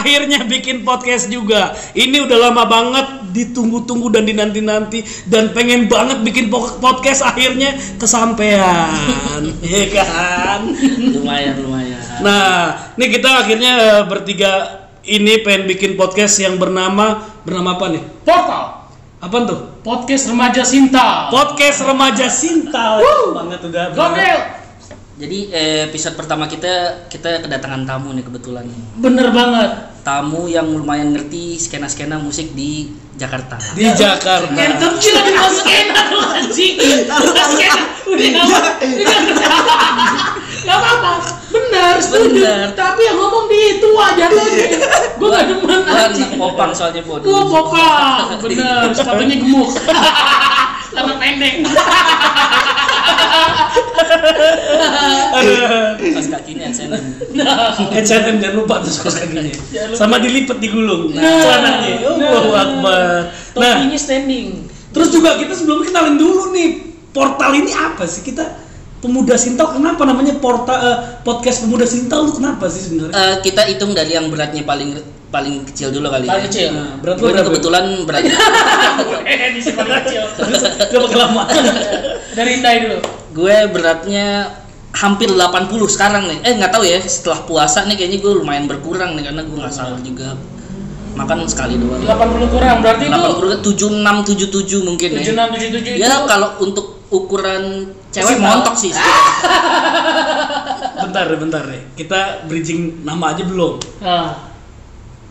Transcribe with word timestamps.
akhirnya 0.00 0.44
bikin 0.44 0.82
podcast 0.82 1.28
juga. 1.28 1.72
Ini 1.92 2.24
udah 2.24 2.38
lama 2.48 2.64
banget 2.64 3.06
ditunggu-tunggu 3.32 4.08
dan 4.08 4.24
dinanti-nanti 4.24 5.04
dan 5.28 5.52
pengen 5.52 5.88
banget 5.88 6.24
bikin 6.24 6.48
po- 6.48 6.80
podcast 6.80 7.20
akhirnya 7.20 7.76
kesampaian, 8.00 9.42
ya 9.64 9.84
kan? 9.92 10.60
lumayan 11.12 11.60
lumayan 11.60 12.00
Nah, 12.24 12.72
ini 12.96 13.06
kita 13.12 13.44
akhirnya 13.44 13.72
eh, 13.76 14.02
bertiga 14.08 14.52
ini 15.04 15.44
pengen 15.44 15.68
bikin 15.68 15.94
podcast 15.94 16.40
yang 16.40 16.56
bernama 16.56 17.28
bernama 17.44 17.76
apa 17.76 17.86
nih? 17.92 18.02
Portal 18.24 18.64
Apa 19.20 19.36
tuh? 19.44 19.60
podcast 19.80 20.28
remaja 20.28 20.62
Sinta. 20.64 21.28
Podcast 21.30 21.84
remaja 21.84 22.26
Sinta. 22.26 23.00
banget 23.32 23.60
udah. 23.64 23.84
Gokil. 23.94 24.65
Jadi 25.16 25.38
eh, 25.48 25.80
episode 25.88 26.12
pertama 26.12 26.44
kita 26.44 27.08
kita 27.08 27.40
kedatangan 27.40 27.88
tamu 27.88 28.12
nih 28.12 28.20
kebetulan 28.20 28.68
Bener 28.96 29.32
banget. 29.32 29.96
tamu 30.04 30.44
yang 30.44 30.68
lumayan 30.68 31.10
ngerti 31.10 31.56
skena 31.56 31.88
skena 31.88 32.14
musik 32.16 32.52
di 32.52 32.92
Jakarta 33.16 33.56
Di 33.72 33.88
Jakarta. 33.88 34.52
Kentum 34.52 34.92
cila 35.00 35.24
dimasukin 35.24 35.86
aduh 35.88 36.36
anjing. 36.36 36.76
Masukin. 37.08 37.72
Udah 38.06 38.28
nggak 38.28 38.44
apa. 38.44 38.60
Gak 40.62 40.76
apa-apa. 40.76 41.12
Benar, 41.48 41.94
setuju. 41.96 42.36
Bener. 42.36 42.66
Tapi 42.76 43.00
yang 43.02 43.16
ngomong 43.16 43.46
di 43.46 43.80
tua 43.80 44.06
jatuhnya. 44.12 44.66
Gue 45.16 45.28
gak 45.32 45.44
demen 45.48 45.80
Gua 45.80 45.96
anjing. 46.04 46.28
anak 46.28 46.36
popang 46.36 46.70
soalnya 46.70 47.00
bod 47.02 47.24
Gue 47.24 47.42
popang. 47.48 48.36
Bener, 48.44 48.92
sepatunya 48.92 49.36
gemuk. 49.40 49.70
Celana 50.92 51.14
pendek. 51.16 51.54
pas 56.16 56.26
kakinya 56.32 56.66
saya 56.68 56.96
H&M 57.96 58.36
jangan 58.36 58.56
lupa 58.56 58.80
tuh 58.80 58.92
kaos 58.98 59.16
kakinya. 59.16 59.52
Sama 59.92 60.16
dilipet 60.16 60.56
digulung. 60.56 61.12
Nah. 61.12 61.20
Celananya. 61.20 61.92
Oh, 62.02 62.16
Nah. 62.16 62.56
Akbar. 62.56 63.00
Nah, 63.54 63.74
Topinya 63.76 63.98
standing. 63.98 64.48
terus 64.88 65.08
juga 65.10 65.36
kita 65.36 65.52
sebelum 65.52 65.80
kenalin 65.82 66.16
dulu 66.16 66.50
nih 66.50 66.68
portal 67.10 67.52
ini 67.54 67.68
apa 67.70 68.04
sih 68.04 68.20
kita 68.22 68.64
Pemuda 68.96 69.36
Sintal 69.36 69.70
kenapa 69.70 70.02
namanya 70.02 70.36
portal 70.36 70.72
eh, 70.74 70.96
podcast 71.20 71.62
Pemuda 71.62 71.84
Sintal 71.84 72.20
lu 72.22 72.32
kenapa 72.32 72.64
sih 72.66 72.80
sebenarnya? 72.82 73.12
Eh, 73.12 73.34
kita 73.42 73.64
hitung 73.64 73.92
dari 73.92 74.12
yang 74.12 74.26
beratnya 74.26 74.60
paling 74.62 74.96
paling 75.26 75.64
kecil 75.64 75.88
dulu 75.90 76.08
kali 76.08 76.24
Paling 76.24 76.38
ya. 76.38 76.48
kecil. 76.48 76.68
Nah, 76.70 76.96
berat 76.96 77.14
lu 77.14 77.20
Gue 77.20 77.30
berapa? 77.30 77.46
kebetulan 77.46 77.84
beratnya 78.02 78.32
Eh, 79.28 79.52
di 79.52 79.60
sini 79.60 79.74
paling 79.74 79.94
kecil. 80.00 80.22
Gak 80.86 81.00
pakai 81.02 81.18
lama. 81.18 81.42
Dari 82.32 82.50
Indai 82.54 82.76
dulu. 82.82 82.98
gue 83.36 83.56
beratnya 83.68 84.26
hampir 84.92 85.28
80 85.28 85.40
sekarang 85.88 86.28
nih. 86.28 86.38
Eh 86.44 86.52
nggak 86.54 86.70
tahu 86.70 86.84
ya 86.86 87.00
setelah 87.00 87.42
puasa 87.42 87.84
nih 87.84 87.96
kayaknya 87.96 88.18
gue 88.20 88.32
lumayan 88.38 88.68
berkurang 88.68 89.16
nih 89.18 89.24
karena 89.26 89.42
gue 89.42 89.56
nggak 89.56 89.74
sahur 89.74 89.98
juga. 90.00 90.36
Makan 91.16 91.48
sekali 91.48 91.80
doang. 91.80 92.04
80 92.04 92.52
kurang 92.52 92.84
berarti 92.84 93.08
itu 93.08 93.16
80 93.16 93.64
76 93.64 94.84
77 94.84 94.84
mungkin 94.84 95.08
ya. 95.16 95.20
76 95.24 95.72
77 95.72 95.96
itu 95.96 96.00
Ya 96.04 96.20
kalau 96.28 96.60
untuk 96.60 97.00
ukuran 97.08 97.88
cewek 98.12 98.36
Sintal. 98.36 98.44
montok 98.44 98.76
sih. 98.76 98.92
bentar 101.02 101.24
deh, 101.28 101.38
bentar 101.38 101.62
deh. 101.64 101.82
Kita 101.96 102.44
bridging 102.44 103.04
nama 103.04 103.32
aja 103.32 103.44
belum. 103.44 103.74
Nah, 104.02 104.30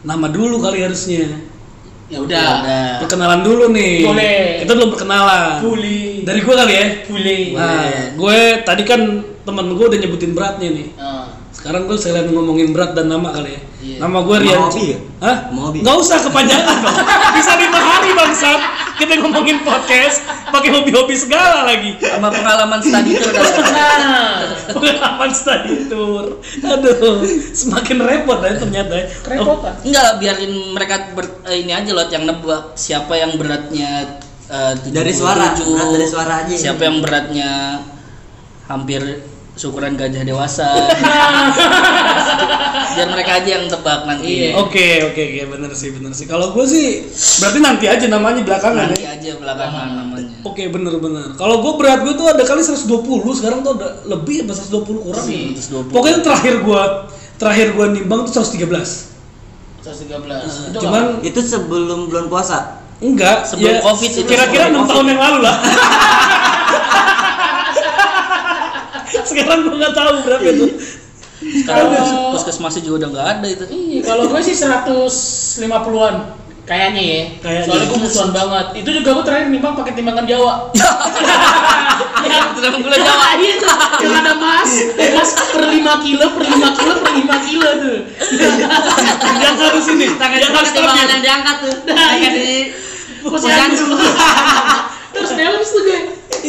Nama 0.06 0.28
dulu 0.30 0.62
kali 0.62 0.86
harusnya. 0.86 1.26
ya 1.26 1.30
Ya 2.06 2.18
udah. 2.22 2.50
udah. 2.62 2.90
Perkenalan 3.02 3.42
dulu 3.42 3.74
nih. 3.74 4.06
Boleh. 4.06 4.62
Kita 4.62 4.78
belum 4.78 4.90
perkenalan. 4.94 5.66
Bully. 5.66 6.22
Dari 6.22 6.40
gue 6.46 6.54
kali 6.54 6.74
ya. 6.74 6.86
Bully. 7.10 7.40
Nah, 7.58 8.14
gue 8.14 8.40
tadi 8.62 8.84
kan 8.86 9.02
temen 9.46 9.66
gue 9.72 9.86
udah 9.86 10.00
nyebutin 10.00 10.32
beratnya 10.34 10.70
nih. 10.70 10.88
Nah. 10.98 11.30
Sekarang 11.56 11.88
gue 11.88 11.96
sekalian 11.96 12.30
ngomongin 12.30 12.76
berat 12.76 12.92
dan 12.94 13.08
nama 13.08 13.32
kali 13.32 13.56
ya. 13.56 13.62
Iya. 13.80 13.98
Nama 14.04 14.18
gue 14.20 14.38
Rian. 14.44 14.60
hobi 14.60 14.84
ya? 14.92 14.98
Hah? 15.24 15.38
Sama 15.48 15.60
hobi? 15.64 15.78
Nggak 15.82 15.98
usah 15.98 16.18
kepanjangan 16.20 16.78
dong. 16.84 16.98
Bisa 17.32 17.52
lima 17.56 17.80
hari 17.80 18.10
bangsat. 18.12 18.62
Kita 18.96 19.14
ngomongin 19.20 19.60
podcast 19.60 20.24
pakai 20.50 20.72
hobi-hobi 20.72 21.16
segala 21.16 21.64
lagi. 21.64 22.00
Sama 22.00 22.32
pengalaman 22.32 22.80
study 22.80 23.12
tour 23.14 23.34
Nah, 23.36 24.36
Pengalaman 24.72 25.32
study 25.32 25.74
tour. 25.88 26.26
Aduh, 26.64 27.24
semakin 27.52 27.98
repot 28.00 28.40
ya 28.40 28.56
ternyata. 28.56 28.94
ya. 28.96 29.06
kerepotan. 29.20 29.74
Enggak, 29.84 30.10
biarin 30.20 30.54
mereka 30.72 30.96
ber- 31.12 31.44
eh, 31.46 31.60
ini 31.60 31.72
aja 31.72 31.92
loh 31.92 32.08
yang 32.08 32.24
nebak 32.24 32.72
siapa 32.74 33.14
yang 33.16 33.36
beratnya 33.36 34.16
eh, 34.48 34.74
Dari 34.92 35.12
suara, 35.12 35.56
77, 35.56 35.72
berat 35.72 35.88
dari 35.92 36.08
suara 36.08 36.34
aja. 36.44 36.54
Siapa 36.56 36.82
yang 36.84 36.98
beratnya 37.00 37.50
hampir 38.66 39.02
syukuran 39.56 39.96
gajah 39.96 40.22
dewasa. 40.22 40.68
Biar 42.96 43.08
mereka 43.12 43.32
aja 43.40 43.50
yang 43.60 43.66
tebak 43.68 44.08
nanti. 44.08 44.24
Iya. 44.24 44.50
Oke, 44.56 45.04
oke, 45.04 45.22
oke, 45.22 45.42
bener 45.52 45.72
sih, 45.76 45.92
bener 45.92 46.12
sih. 46.12 46.24
Kalau 46.24 46.52
gue 46.52 46.64
sih, 46.64 47.04
berarti 47.44 47.60
nanti 47.60 47.86
aja 47.88 48.06
namanya 48.08 48.40
belakangan 48.40 48.92
Nanti 48.92 49.04
ya. 49.04 49.16
aja 49.16 49.32
belakangan 49.36 49.88
namanya. 49.92 50.32
Oke, 50.44 50.64
bener-bener. 50.68 51.36
Kalau 51.36 51.60
gue 51.60 51.74
berat 51.76 52.04
gue 52.04 52.14
tuh 52.16 52.28
ada 52.30 52.44
kali 52.44 52.62
120, 52.64 52.88
sekarang 53.36 53.60
tuh 53.62 53.76
ada 53.76 54.00
lebih 54.06 54.48
apa 54.48 54.54
120 54.54 55.02
kurang. 55.02 55.24
Lebih. 55.24 55.60
120. 55.60 55.92
Pokoknya 55.92 56.20
terakhir 56.24 56.56
gue, 56.64 56.84
terakhir 57.36 57.68
gue 57.76 57.86
nimbang 58.00 58.20
tuh 58.24 58.32
113. 58.32 58.64
113. 59.84 60.72
Itu 60.72 60.80
Cuman 60.80 61.04
Itu 61.22 61.40
sebelum 61.44 62.08
bulan 62.08 62.26
puasa. 62.32 62.80
enggak, 62.96 63.44
Sebelum 63.44 63.76
ya, 63.76 63.84
Covid 63.84 64.08
itu, 64.08 64.24
Kira-kira 64.24 64.72
sebelum 64.72 64.88
6 64.88 64.92
tahun 64.92 65.06
yang 65.12 65.20
lalu 65.20 65.40
lah. 65.44 65.56
sekarang 69.36 69.60
gue 69.68 69.76
nggak 69.76 69.94
tahu 69.94 70.14
berapa 70.24 70.46
itu. 70.48 70.66
Sekarang 71.36 71.88
Kalau- 71.92 72.32
puskesmasnya 72.32 72.82
juga 72.82 72.96
udah 73.04 73.10
nggak 73.12 73.28
ada 73.38 73.48
itu. 73.52 73.64
Iya, 73.68 74.00
kalau 74.08 74.24
gue 74.32 74.40
sih 74.42 74.56
150-an 74.56 76.16
kayaknya 76.66 77.04
ya. 77.04 77.22
Kayaknya. 77.44 77.66
Soalnya 77.68 77.86
gue 77.86 78.00
musuhan 78.02 78.32
banget. 78.34 78.66
Itu 78.82 78.90
juga 78.96 79.10
gue 79.14 79.24
terakhir 79.28 79.48
nimbang 79.52 79.76
pakai 79.76 79.94
timbangan 79.94 80.26
Jawa. 80.26 80.54
Ya, 82.26 82.42
timbangan 82.58 82.82
gula 82.82 82.98
Jawa. 82.98 83.38
Iya 83.38 83.54
tuh, 83.62 83.70
yang 84.02 84.16
ada 84.18 84.34
mas, 84.34 84.72
mas 84.98 85.30
per 85.54 85.62
5 85.62 86.06
kilo, 86.10 86.26
per 86.34 86.42
5 86.42 86.58
kilo, 86.82 86.94
per 86.98 87.12
5 87.14 87.48
kilo 87.48 87.70
tuh. 87.86 87.98
yang 89.46 89.56
harus 89.62 89.86
ini, 89.94 90.08
yang 90.10 90.52
harus 90.52 90.70
stabil. 90.74 91.06
yang 91.06 91.22
diangkat 91.22 91.56
tuh. 91.62 91.76
Nah, 91.86 92.18
Kayak 92.18 92.18
iya. 92.18 92.30
di 92.34 92.50
Posyandu. 93.22 93.86
Terus 95.14 95.32
balance 95.38 95.70
tuh 95.70 95.82
gue. 95.86 96.00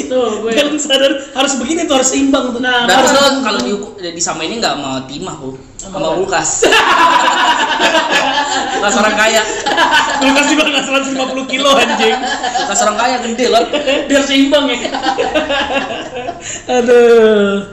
Tuh 0.04 0.44
gue. 0.44 0.50
Yang 0.52 0.84
sadar 0.84 1.12
harus 1.32 1.52
begini 1.56 1.84
tuh 1.84 1.96
harus 1.96 2.08
seimbang 2.08 2.52
tuh. 2.52 2.60
Nah, 2.60 2.84
Berarti 2.84 3.08
harus- 3.08 3.16
lo 3.16 3.40
kalau 3.40 3.60
di 3.96 4.20
ini 4.44 4.54
nggak 4.58 4.74
sama 4.76 4.90
timah 5.08 5.34
kok, 5.34 5.54
Sama 5.80 6.08
kulkas. 6.14 6.50
kulkas 8.76 8.94
orang 8.96 9.16
kaya, 9.16 9.42
Kulkas 10.20 10.46
juga 10.48 10.62
nggak 10.66 10.84
150 10.84 11.46
kilo 11.48 11.70
anjing. 11.72 12.16
kulkas 12.56 12.80
orang 12.82 12.96
kaya 12.96 13.16
gede 13.22 13.44
loh. 13.48 13.64
biar 14.06 14.22
seimbang 14.22 14.64
ya. 14.68 14.78
Aduh. 16.68 17.72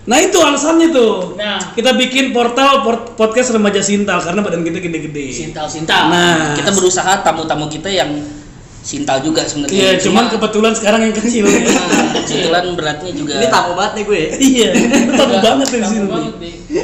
Nah 0.00 0.18
itu 0.18 0.38
alasannya 0.40 0.88
tuh. 0.90 1.36
Nah. 1.36 1.60
Kita 1.70 1.94
bikin 1.94 2.32
portal 2.32 2.82
port- 2.82 3.14
podcast 3.14 3.52
remaja 3.52 3.78
Sintal 3.78 4.18
karena 4.18 4.40
badan 4.40 4.64
kita 4.64 4.80
gede-gede. 4.80 5.30
Sintal, 5.30 5.68
sintal. 5.68 6.08
Nah, 6.10 6.56
Kita 6.56 6.72
berusaha 6.72 7.20
tamu-tamu 7.20 7.68
kita 7.68 7.86
yang 7.86 8.10
sintal 8.80 9.20
juga 9.20 9.44
sebenarnya. 9.44 9.76
Iya, 9.76 9.90
cuman 10.00 10.24
kebetulan 10.32 10.72
sekarang 10.72 11.00
yang 11.08 11.14
kecil. 11.16 11.44
Nah, 12.10 12.26
kebetulan 12.26 12.64
beratnya 12.76 13.12
juga. 13.16 13.32
Ini 13.38 13.46
tamu 13.48 13.72
banget 13.74 13.92
nih 13.96 14.04
gue. 14.04 14.20
iya, 14.38 14.68
tamu 15.18 15.36
banget 15.40 15.68
di 15.72 15.78
sini. 15.82 16.08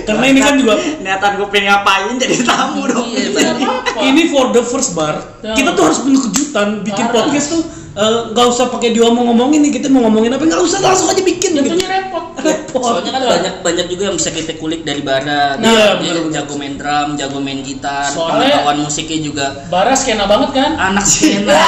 Karena 0.06 0.24
ini 0.26 0.40
kan 0.40 0.54
juga 0.58 0.74
Niatan 1.02 1.32
gue 1.38 1.48
pengen 1.50 1.66
ngapain 1.70 2.14
jadi 2.18 2.36
tamu 2.42 2.82
dong. 2.88 3.06
Iya, 3.10 3.30
Nggak 3.30 3.32
berarti. 3.36 3.62
apa-apa. 3.64 4.00
ini 4.02 4.22
for 4.32 4.46
the 4.50 4.62
first 4.62 4.96
bar. 4.96 5.16
Kita 5.42 5.70
tuh 5.76 5.82
harus 5.86 5.98
punya 6.02 6.18
kejutan 6.24 6.68
bikin 6.82 7.06
podcast 7.10 7.46
tuh 7.52 7.62
eh, 7.96 8.20
nggak 8.30 8.46
usah 8.46 8.68
pakai 8.68 8.92
diomong-ngomongin 8.92 9.60
nih 9.60 9.72
kita 9.74 9.88
mau 9.88 10.04
ngomongin 10.04 10.30
apa 10.30 10.44
nggak 10.44 10.60
usah 10.60 10.78
langsung 10.78 11.08
aja 11.08 11.22
bikin 11.22 11.50
gitu. 11.56 11.72
Repot. 11.82 12.24
Repot. 12.36 12.82
Soalnya 12.84 13.10
kan 13.10 13.22
banyak 13.26 13.54
banyak 13.60 13.86
juga 13.88 14.02
yang 14.06 14.16
bisa 14.16 14.30
kita 14.30 14.52
kulik 14.54 14.82
dari 14.82 15.00
Bara. 15.00 15.56
Nah, 15.56 15.64
Dia 15.64 15.96
bener-bener. 15.96 16.34
jago 16.36 16.54
main 16.54 16.74
drum, 16.74 17.08
jago 17.16 17.38
main 17.38 17.60
gitar, 17.60 18.12
Soalnya- 18.12 18.60
pengetahuan 18.60 18.78
musiknya 18.82 19.18
juga 19.18 19.46
Bara 19.66 19.96
skena 19.96 20.24
banget 20.24 20.50
kan? 20.52 20.70
anak 20.76 21.04
skena. 21.04 21.56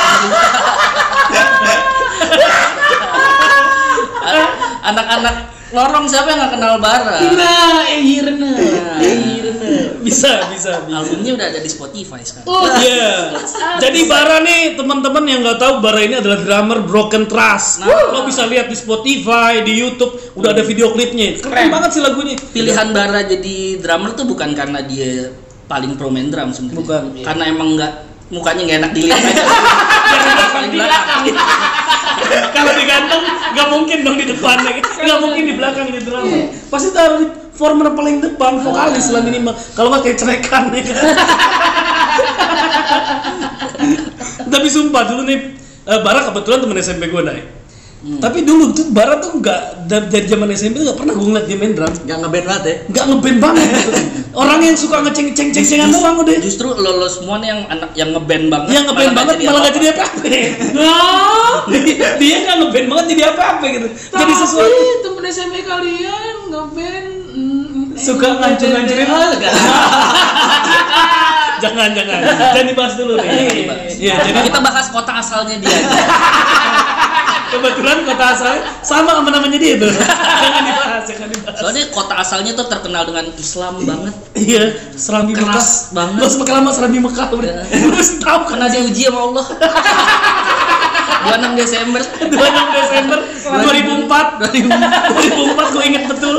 Anak-anak 4.80 5.34
lorong 5.68 6.06
siapa 6.08 6.32
yang 6.32 6.38
nggak 6.40 6.52
kenal 6.56 6.74
Bara? 6.80 7.16
Nah, 7.20 7.84
Ehirna. 7.86 8.50
Nah. 8.56 8.98
Bisa, 10.06 10.48
bisa, 10.48 10.80
bisa. 10.86 10.98
Albumnya 10.98 11.32
udah 11.36 11.46
ada 11.50 11.60
di 11.60 11.70
Spotify 11.70 12.20
sekarang. 12.24 12.46
Oh, 12.48 12.64
Iya. 12.78 13.34
Jadi 13.78 14.08
Bara 14.08 14.40
nih 14.40 14.74
teman-teman 14.74 15.24
yang 15.26 15.40
nggak 15.44 15.58
tahu 15.58 15.72
Bara 15.78 16.00
ini 16.00 16.16
adalah 16.16 16.38
drummer 16.40 16.78
Broken 16.80 17.28
Trust. 17.28 17.84
Nah. 17.84 18.14
lo 18.14 18.24
bisa 18.24 18.48
lihat 18.48 18.72
di 18.72 18.76
Spotify, 18.78 19.60
di 19.60 19.76
YouTube, 19.76 20.16
udah 20.32 20.56
ada 20.56 20.62
video 20.64 20.94
klipnya. 20.94 21.36
Keren, 21.36 21.44
Keren. 21.44 21.68
banget 21.68 21.90
sih 21.98 22.02
lagunya. 22.02 22.34
Pilihan 22.40 22.88
Bara 22.90 23.20
jadi 23.22 23.56
drummer 23.78 24.16
tuh 24.16 24.24
bukan 24.24 24.56
karena 24.56 24.80
dia 24.80 25.34
paling 25.68 25.94
pro 26.00 26.08
main 26.08 26.32
drum 26.32 26.48
sebenarnya. 26.50 26.78
Bukan. 26.80 27.02
Karena 27.22 27.44
emang 27.46 27.68
nggak 27.76 27.92
mukanya 28.28 28.62
nggak 28.64 28.78
enak 28.84 28.92
dilihat 28.96 29.20
aja. 29.28 29.44
di 30.58 30.76
belakang. 30.76 31.22
Kalau 32.52 32.72
digantung 32.74 33.22
nggak 33.24 33.68
mungkin 33.72 33.98
dong 34.04 34.16
di 34.18 34.26
depan 34.28 34.56
nggak 35.04 35.18
mungkin 35.20 35.42
di 35.44 35.54
belakang 35.54 35.86
di 35.92 36.00
drummer. 36.02 36.42
Pasti 36.68 36.88
taruh 36.92 37.47
di 37.58 37.66
performer 37.66 37.90
paling 37.90 38.22
depan 38.22 38.62
vokalis 38.62 39.10
lah 39.10 39.18
minimal. 39.26 39.50
Kalau 39.74 39.90
nggak 39.90 40.06
kayak 40.06 40.18
cerekan 40.22 40.70
ya 40.70 40.82
kan 40.94 41.10
tapi 44.46 44.66
sumpah 44.70 45.02
dulu 45.06 45.22
nih 45.26 45.38
eh, 45.90 46.00
Bara 46.06 46.30
kebetulan 46.30 46.62
temen 46.62 46.78
SMP 46.78 47.10
gue 47.10 47.22
nih 47.26 47.58
tapi 48.22 48.46
dulu 48.46 48.70
tuh 48.70 48.94
Bara 48.94 49.18
tuh 49.18 49.42
nggak 49.42 49.90
dari, 49.90 50.26
zaman 50.30 50.54
SMP 50.54 50.78
tuh 50.78 50.86
nggak 50.86 50.98
pernah 51.02 51.18
gue 51.18 51.26
ngeliat 51.26 51.46
dia 51.50 51.58
main 51.58 51.74
drum. 51.74 51.90
Gak 52.06 52.18
ngeband 52.22 52.46
banget 52.46 52.62
ya. 52.62 52.76
nggak 52.94 53.04
ngeband 53.10 53.38
banget. 53.42 53.66
Gitu. 53.74 53.90
orang 54.46 54.58
yang 54.62 54.76
suka 54.78 54.96
ngeceng 55.02 55.28
ceng 55.34 55.50
ceng 55.50 55.66
cengan 55.66 55.90
doang 55.90 56.14
udah. 56.22 56.38
Justru 56.38 56.70
lo, 56.78 56.94
lo 56.94 57.10
semua 57.10 57.42
nih 57.42 57.50
yang 57.50 57.60
anak 57.66 57.90
yang 57.98 58.14
ngeband 58.14 58.44
banget. 58.54 58.70
yang 58.70 58.84
ngeband 58.86 59.12
banget 59.18 59.34
nggak 59.42 59.50
malah 59.50 59.60
nggak 59.66 59.74
jadi 59.74 59.86
apa-apa. 59.98 60.20
Nah, 60.78 61.58
dia 62.22 62.36
nggak 62.46 62.56
ngeband 62.62 62.86
banget 62.86 63.06
jadi 63.18 63.22
apa-apa 63.34 63.64
gitu. 63.66 63.88
Jadi 63.90 64.14
tapi 64.14 64.32
sesuatu. 64.46 64.78
temen 65.02 65.24
SMP 65.26 65.56
kalian 65.66 66.34
ngeband 66.54 67.17
suka 67.98 68.28
ngancur-ngancurin 68.38 69.08
jangan 71.62 71.90
jangan. 71.90 72.20
Jangan 72.22 72.66
dibahas 72.70 72.94
dulu 72.94 73.18
nih. 73.18 73.66
Iya 73.98 74.14
jadi 74.30 74.40
kita 74.46 74.60
bahas 74.62 74.86
kota 74.94 75.12
asalnya 75.18 75.58
dia. 75.58 75.74
kebetulan 77.48 78.04
kota 78.04 78.24
asalnya 78.36 78.60
sama 78.84 79.10
sama 79.16 79.32
namanya 79.32 79.56
dia 79.56 79.80
tuh 79.80 79.88
jangan 80.44 80.62
dibahas 80.68 81.02
jangan 81.08 81.28
dibahas. 81.32 81.56
Soalnya 81.56 81.82
kota 81.90 82.14
asalnya 82.20 82.52
tuh 82.52 82.66
terkenal 82.68 83.08
dengan 83.08 83.24
Islam 83.34 83.72
banget. 83.88 84.14
iya 84.36 84.64
serambi 84.94 85.32
Mekah. 85.32 85.64
banget. 85.96 86.20
lo 86.20 86.28
semakin 86.28 86.54
lama 86.60 86.70
serambi 86.76 86.98
Mekah 87.00 87.28
udah. 87.32 87.64
Terus 87.66 88.20
tahu 88.20 88.40
kan? 88.44 88.48
Kena 88.52 88.66
diuji 88.68 89.02
sama 89.08 89.20
Allah. 89.32 89.46
26 91.18 91.60
Desember. 91.60 92.02
26 92.04 92.78
Desember 92.78 93.18
2004 93.48 94.44
2004 94.44 95.74
gue 95.74 95.84
inget 95.88 96.04
betul 96.06 96.36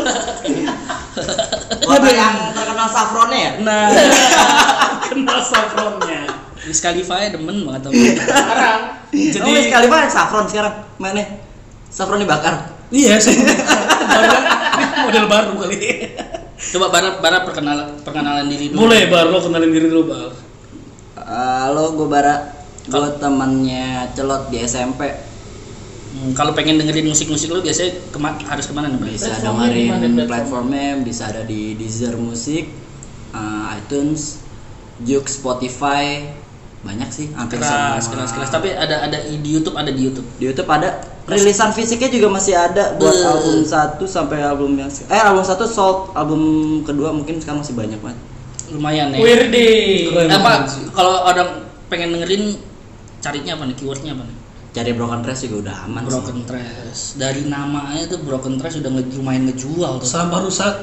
Kota 1.81 2.09
yang 2.09 2.35
terkenal 2.53 2.87
saffronnya 2.87 3.39
ya. 3.39 3.51
Nah, 3.65 3.87
kenal 5.09 5.39
saffronnya 5.41 6.21
Wiz 6.59 6.79
Khalifa 6.79 7.15
ya 7.17 7.33
demen 7.33 7.65
banget 7.65 7.87
sama 7.87 7.95
sekarang 7.97 8.81
Jadi 9.09 9.49
oh, 9.49 9.63
sekali 9.63 9.87
banget 9.89 10.09
saffron 10.11 10.45
sekarang 10.45 10.75
mainnya. 11.01 11.25
Saffron 11.89 12.21
dibakar. 12.21 12.77
iya 12.93 13.17
model 15.05 15.25
baru 15.25 15.51
kali 15.57 15.77
Coba 16.59 16.91
Bara, 16.91 17.09
Bara 17.17 17.37
perkenalan 17.41 18.01
perkenalan 18.03 18.45
diri 18.45 18.69
dulu. 18.69 18.85
boleh 18.85 19.07
bar 19.07 19.29
lo 19.29 19.39
kenalin 19.39 19.71
diri 19.71 19.87
dulu 19.87 20.03
bar 20.09 20.29
Halo, 21.19 21.93
gue 21.93 22.09
Bara. 22.09 22.57
Gue 22.89 23.05
temannya 23.21 24.09
celot 24.17 24.49
di 24.49 24.65
SMP. 24.65 25.05
Hmm, 26.09 26.33
kalau 26.33 26.57
pengen 26.57 26.81
dengerin 26.81 27.05
musik-musik 27.05 27.53
lu 27.53 27.61
biasanya 27.61 28.01
kema 28.09 28.33
harus 28.49 28.65
ke 28.65 28.73
mana 28.73 28.89
nih, 28.89 28.97
Bang? 28.97 29.13
Bisa 29.13 29.29
Platformnya 29.29 29.69
dengerin 29.69 29.89
platform? 29.93 30.25
platformnya, 30.25 30.87
bisa 31.05 31.23
ada 31.29 31.41
di 31.45 31.77
Deezer 31.77 32.17
Music, 32.17 32.65
eh, 33.29 33.63
iTunes, 33.77 34.41
Juk, 35.05 35.29
Spotify, 35.29 36.25
banyak 36.81 37.09
sih, 37.13 37.27
hampir 37.35 37.61
Keras, 37.61 38.07
semua. 38.07 38.25
keras, 38.25 38.29
keras. 38.33 38.49
Tapi 38.49 38.73
ada 38.73 39.05
ada 39.05 39.17
di 39.21 39.49
YouTube, 39.53 39.75
ada 39.77 39.91
di 39.93 40.01
YouTube. 40.01 40.27
Di 40.41 40.49
YouTube 40.49 40.69
ada 40.71 40.97
rilisan 41.29 41.69
fisiknya 41.77 42.09
juga 42.09 42.27
masih 42.33 42.57
ada 42.57 42.97
buat 42.97 43.13
Beuh. 43.13 43.29
album 43.29 43.61
satu 43.61 44.09
sampai 44.09 44.41
album 44.41 44.73
yang 44.81 44.89
eh 44.89 45.21
album 45.21 45.45
satu 45.45 45.69
sold, 45.69 46.09
album 46.17 46.41
kedua 46.81 47.13
mungkin 47.13 47.37
sekarang 47.37 47.61
masih 47.61 47.77
banyak 47.77 48.01
banget. 48.01 48.17
Lumayan 48.73 49.13
ya. 49.13 49.21
Wirdi 49.21 49.69
Keren. 50.09 50.25
Eh, 50.25 50.33
apa 50.33 50.51
kalau 50.89 51.15
orang 51.29 51.69
pengen 51.85 52.17
dengerin 52.17 52.57
carinya 53.21 53.61
apa 53.61 53.63
nih? 53.69 53.75
Keywordnya 53.77 54.11
apa 54.17 54.23
nih? 54.25 54.37
Cari 54.69 54.91
Broken 54.93 55.19
Trash 55.19 55.41
juga 55.43 55.55
udah 55.63 55.75
aman 55.83 56.01
sih. 56.01 56.09
Broken 56.11 56.39
Trash. 56.43 57.01
Dari 57.15 57.41
namanya 57.43 58.05
tuh 58.05 58.19
Broken 58.19 58.55
Trash 58.55 58.77
udah 58.77 58.89
nge 58.91 59.03
lumayan 59.13 59.43
ngejual 59.45 59.91
tuh. 59.97 60.05
sampah 60.05 60.41
rusak 60.41 60.75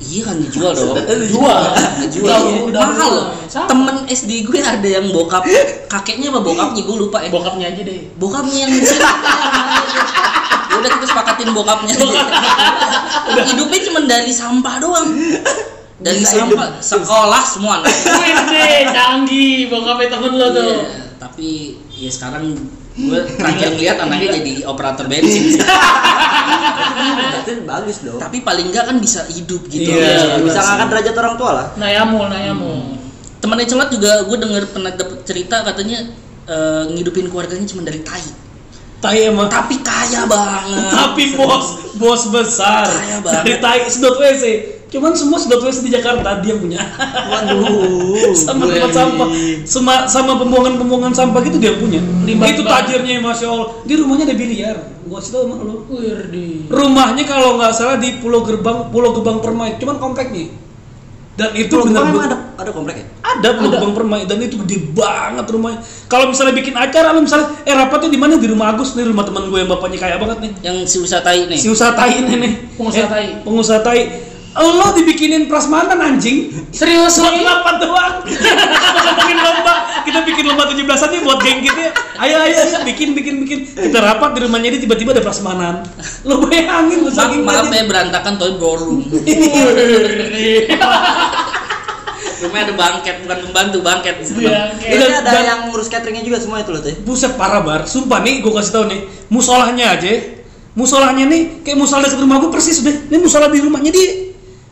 Iya 0.00 0.24
kan 0.24 0.36
dijual 0.38 0.72
dong. 0.72 0.96
Jual. 1.22 1.60
Ngejual. 2.00 2.24
Udah- 2.24 2.64
udah 2.66 2.80
Mahal 2.82 3.10
loh. 3.12 3.26
Sama. 3.46 3.68
Temen 3.68 3.96
SD 4.06 4.30
gue 4.42 4.56
ada 4.58 4.88
yang 4.90 5.08
bokap 5.10 5.44
kakeknya 5.86 6.28
apa 6.28 6.40
bokapnya 6.40 6.82
gue 6.82 6.96
lupa 6.98 7.18
ya. 7.18 7.28
bokapnya 7.28 7.66
aja 7.68 7.82
deh 7.82 8.00
bokapnya 8.14 8.58
yang 8.58 8.70
Ya 8.72 8.80
udah 10.78 10.90
kita 10.90 11.04
sepakatin 11.04 11.52
bokapnya 11.52 11.92
aja. 11.92 12.22
hidupnya 13.44 13.80
cuma 13.84 14.00
dari 14.02 14.32
sampah 14.32 14.74
doang 14.78 15.08
dari 15.98 16.16
Bisa 16.18 16.32
sampah 16.38 16.80
sekolah 16.80 17.42
semua. 17.44 17.84
Wirdi 17.84 18.64
canggih 18.88 19.68
bokapnya 19.68 20.08
temen 20.10 20.32
lo 20.32 20.46
tuh 20.48 20.64
Iya, 20.64 20.80
tapi 21.18 21.48
ya 21.92 22.08
sekarang 22.08 22.56
gue 22.98 23.20
terakhir 23.38 23.68
ngeliat 23.78 23.96
anaknya 24.02 24.28
jadi 24.42 24.52
operator 24.66 25.06
bensin. 25.06 25.54
Sih. 25.54 25.62
Berarti 27.00 27.50
bagus 27.64 27.96
dong. 28.02 28.18
tapi 28.20 28.42
paling 28.42 28.70
enggak 28.70 28.90
kan 28.90 28.96
bisa 28.98 29.24
hidup 29.30 29.62
gitu. 29.70 29.90
Iya, 29.94 30.42
bisa 30.42 30.60
benar 30.60 30.64
ngangkat 30.66 30.88
derajat 30.90 31.14
orang 31.16 31.34
tua 31.38 31.50
lah. 31.54 31.66
Nayamu 31.78 32.26
Nayamu 32.26 32.72
temannya 33.40 33.66
celot 33.66 33.88
juga 33.88 34.20
gue 34.28 34.36
denger 34.36 34.62
pernah 34.68 34.92
dapet 34.92 35.24
cerita 35.24 35.64
katanya 35.64 36.12
eh, 36.44 36.82
ngidupin 36.92 37.30
keluarganya 37.32 37.66
cuma 37.70 37.82
dari 37.86 38.04
tai. 38.04 38.22
Tai 39.00 39.16
emang? 39.16 39.48
Tapi 39.48 39.80
kaya 39.80 40.28
banget. 40.28 40.92
Tapi 40.92 41.22
bos 41.32 41.96
bos 41.96 42.22
besar. 42.28 42.84
Kaya 42.84 43.24
banget. 43.24 43.34
dari 43.40 43.54
tai 43.56 43.80
sedot 43.88 44.20
WC 44.20 44.44
cuman 44.90 45.14
semua 45.14 45.38
sedot 45.38 45.62
WC 45.62 45.86
di 45.86 45.94
Jakarta 45.94 46.42
dia 46.42 46.54
punya. 46.54 46.82
Waduh. 47.30 48.34
sama 48.44 48.66
tempat 48.66 48.90
nih. 48.90 48.94
sampah. 48.94 49.28
Sama 49.62 49.94
sama 50.04 50.32
pembuangan 50.36 50.74
pembuangan 50.76 51.12
sampah 51.14 51.40
gitu 51.46 51.56
dia 51.56 51.74
punya. 51.74 52.02
Limbah 52.26 52.50
itu 52.50 52.62
tajirnya 52.62 53.22
masya 53.22 53.46
allah. 53.46 53.68
Di 53.82 53.94
rumahnya 53.94 54.26
ada 54.26 54.34
biliar. 54.34 54.76
Gua 55.06 55.18
kasih 55.18 55.30
tau 55.32 55.42
sama 55.46 55.62
lu. 55.62 55.86
Wirdi 55.86 56.66
rumahnya 56.66 57.24
kalau 57.24 57.58
nggak 57.58 57.72
salah 57.72 57.96
di 57.96 58.18
Pulau 58.18 58.42
Gerbang 58.42 58.90
Pulau 58.90 59.14
Gebang 59.14 59.38
Permai. 59.38 59.78
Cuman 59.78 59.98
kompleknya 59.98 60.50
dan 61.38 61.56
itu 61.56 61.72
Pulau 61.72 61.88
benar 61.88 62.04
emang 62.10 62.24
ada 62.28 62.36
ada 62.60 62.70
komplek 62.70 63.00
ya? 63.00 63.06
ada 63.22 63.48
Pulau 63.56 63.70
Gebang 63.72 63.94
Permai. 63.94 64.20
Dan 64.26 64.38
itu 64.38 64.58
gede 64.66 64.90
banget 64.90 65.46
rumahnya. 65.48 65.80
Kalau 66.04 66.28
misalnya 66.28 66.52
bikin 66.52 66.74
acara 66.74 67.14
lu 67.14 67.22
misalnya 67.22 67.54
eh 67.62 67.72
rapatnya 67.72 68.10
di 68.10 68.18
mana? 68.18 68.36
Di 68.36 68.50
rumah 68.50 68.74
Agus 68.74 68.92
nih 68.92 69.06
rumah 69.06 69.22
teman 69.22 69.46
gue 69.46 69.58
yang 69.58 69.70
bapaknya 69.70 69.98
kaya 69.98 70.16
banget 70.18 70.38
nih. 70.42 70.50
Yang 70.66 70.76
si 70.90 70.96
wisatai 70.98 71.46
nih. 71.46 71.58
Si 71.58 71.70
usaha 71.70 71.94
tai 71.94 72.12
ini 72.18 72.34
nih. 72.36 72.52
Pengusaha 72.74 73.06
Eh, 73.06 73.08
tai. 73.08 73.26
pengusaha 73.46 73.80
tai 73.80 74.00
lo 74.50 74.86
dibikinin 74.92 75.46
prasmanan 75.46 75.98
anjing. 75.98 76.50
Serius 76.70 77.16
buat 77.16 77.30
nih 77.30 77.42
delapan 77.42 77.74
doang. 77.78 78.14
Kita 78.98 79.12
bikin 79.16 79.38
lomba. 79.38 79.74
Kita 80.00 80.20
bikin 80.26 80.44
lomba 80.44 80.62
tujuh 80.66 80.84
belasan 80.84 81.08
nih 81.12 81.20
buat 81.22 81.38
geng 81.38 81.60
kita 81.60 81.92
ayo 82.20 82.36
ayo 82.42 82.56
ayo, 82.58 82.78
bikin 82.82 83.14
bikin 83.14 83.34
bikin. 83.40 83.58
Kita 83.64 83.98
rapat 83.98 84.34
di 84.34 84.40
rumahnya 84.42 84.74
dia 84.74 84.82
tiba-tiba 84.82 85.14
ada 85.14 85.22
prasmanan. 85.22 85.86
Lo 86.24 86.42
bayangin 86.42 87.06
tuh 87.06 87.12
Ma 87.12 87.16
saking 87.16 87.40
maaf 87.42 87.64
banyak. 87.64 87.78
ya 87.78 87.84
berantakan 87.86 88.32
tapi 88.36 88.54
ballroom 88.56 89.00
rumahnya 92.40 92.64
ada 92.64 92.74
bangket 92.74 93.16
bukan 93.20 93.38
pembantu 93.44 93.78
bangket. 93.84 94.16
Iya, 94.32 94.72
Ini 94.80 95.04
ada 95.14 95.28
dan- 95.28 95.44
yang 95.44 95.60
ngurus 95.68 95.92
cateringnya 95.92 96.24
juga 96.24 96.40
semua 96.40 96.58
itu 96.58 96.72
loh 96.72 96.80
tuh. 96.80 96.96
buset 97.04 97.36
parah 97.36 97.60
bar. 97.60 97.84
Sumpah 97.84 98.24
nih 98.24 98.40
gue 98.40 98.48
kasih 98.48 98.72
tau 98.72 98.84
nih. 98.88 99.04
Musolahnya 99.28 99.92
aja. 99.92 100.08
Musolahnya 100.72 101.28
nih 101.28 101.60
kayak 101.60 101.76
musola 101.76 102.00
dekat 102.00 102.16
rumah 102.16 102.38
gue 102.38 102.48
persis 102.48 102.80
deh 102.80 102.94
ini 103.10 103.18
musola 103.18 103.50
di 103.50 103.58
rumahnya 103.58 103.90
dia 103.90 104.29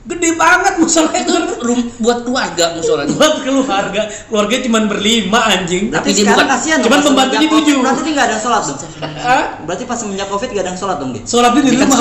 gede 0.09 0.31
banget 0.35 0.81
musolanya 0.81 1.21
itu 1.21 1.33
rum 1.61 1.81
buat 2.00 2.25
keluarga 2.25 2.73
musolanya 2.73 3.12
buat 3.12 3.45
keluarga. 3.45 4.03
Keluarga 4.25 4.55
cuman 4.65 4.83
berlima 4.88 5.41
anjing. 5.47 5.93
Tapi 5.93 6.11
dia 6.11 6.25
sekarang 6.25 6.38
bukan- 6.38 6.49
kasihan 6.49 6.79
pembantunya 6.81 7.05
semenjak 7.05 7.41
Covid, 7.45 7.53
tujuh. 7.61 7.79
Berarti 7.85 8.00
dia 8.00 8.12
nggak 8.15 8.27
ada 8.27 8.38
sholat 8.41 8.62
dong. 8.65 8.79
Hah? 8.99 9.45
Berarti 9.69 9.85
pas 9.85 9.99
semenjak 10.00 10.29
covid 10.29 10.49
gak 10.49 10.65
ada 10.65 10.73
sholat 10.73 10.97
dong 10.97 11.11
dia. 11.12 11.23
sholatnya 11.23 11.61
di 11.61 11.71
rumah. 11.77 11.99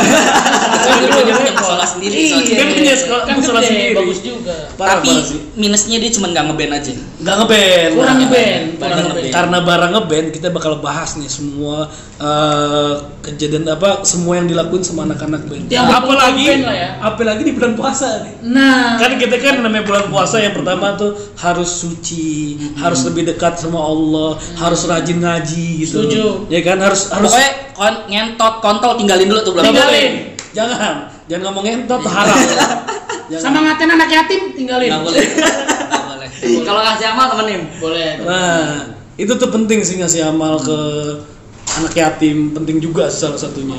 Musola 1.57 1.85
sendiri 1.85 2.15
Iya. 2.17 2.37
Dia 2.47 2.65
punya 2.69 2.93
sekolah- 2.95 3.23
kan 3.25 3.33
musola 3.35 3.59
gede, 3.59 3.67
sendiri. 3.67 3.95
bagus 3.97 4.19
juga. 4.21 4.55
Tapi 4.73 5.11
minusnya 5.55 5.97
dia 5.99 6.11
cuma 6.13 6.25
nggak 6.29 6.43
ngeband 6.47 6.71
aja. 6.73 6.91
Nggak 7.17 7.35
ngeband. 7.37 7.91
Kurang 7.91 8.17
ngeband 8.21 8.63
karena 9.27 9.57
barang 9.59 9.91
ngeband 9.91 10.27
kita 10.31 10.47
bakal 10.49 10.79
bahas 10.79 11.17
nih 11.17 11.27
semua 11.27 11.89
eh, 12.17 12.93
kejadian 13.21 13.67
apa 13.67 14.01
semua 14.01 14.37
yang 14.37 14.47
dilakuin 14.47 14.81
sama 14.81 15.03
anak-anak 15.03 15.43
band. 15.45 15.67
Apalagi 15.69 16.45
ya. 16.55 16.97
apalagi 16.99 17.41
di 17.43 17.51
bulan 17.51 17.73
puasa 17.73 17.96
nih. 18.05 18.33
Nah. 18.53 19.01
Kan 19.01 19.17
kita 19.17 19.35
kan 19.41 19.65
namanya 19.65 19.81
bulan 19.81 20.05
puasa 20.13 20.37
yang 20.37 20.53
pertama 20.53 20.93
tuh 20.93 21.17
harus 21.41 21.69
suci 21.71 22.57
harus 22.77 23.01
lebih 23.07 23.33
dekat 23.33 23.57
sama 23.57 23.81
Allah 23.81 24.37
harus 24.61 24.85
rajin 24.85 25.17
ngaji 25.17 25.87
gitu. 25.87 26.05
Setuju. 26.05 26.25
ya 26.53 26.61
kan? 26.61 26.77
Harus 26.77 27.09
harus 27.09 27.33
pokoknya 27.33 27.51
kon 27.73 27.95
ngentot 28.11 28.53
kontol 28.61 28.91
tinggalin 29.01 29.25
dulu 29.25 29.39
tuh 29.41 29.51
belum 29.57 29.65
Tinggalin. 29.65 29.89
boleh. 29.89 30.07
jangan. 30.53 30.95
Jangan 31.27 31.43
ngomong 31.51 31.65
entot 31.67 31.99
tuh 31.99 32.11
haram. 32.11 32.37
Jangan. 33.27 33.43
sama 33.43 33.59
ngatain 33.67 33.91
anak 33.91 34.07
yatim 34.07 34.41
tinggalin. 34.55 34.87
Nggak 34.87 35.03
boleh. 35.03 35.23
Nggak 35.91 36.05
boleh. 36.07 36.29
Kalau 36.67 36.81
ngasih 36.83 37.07
amal 37.11 37.25
temenin. 37.35 37.61
boleh. 37.83 38.09
Nah, 38.23 38.95
itu 39.19 39.33
tuh 39.35 39.49
penting 39.51 39.83
sih 39.83 39.99
ngasih 39.99 40.23
amal 40.31 40.55
ke 40.63 40.79
anak 41.75 41.93
yatim, 41.93 42.55
penting 42.55 42.79
juga 42.79 43.11
salah 43.11 43.35
satunya. 43.35 43.75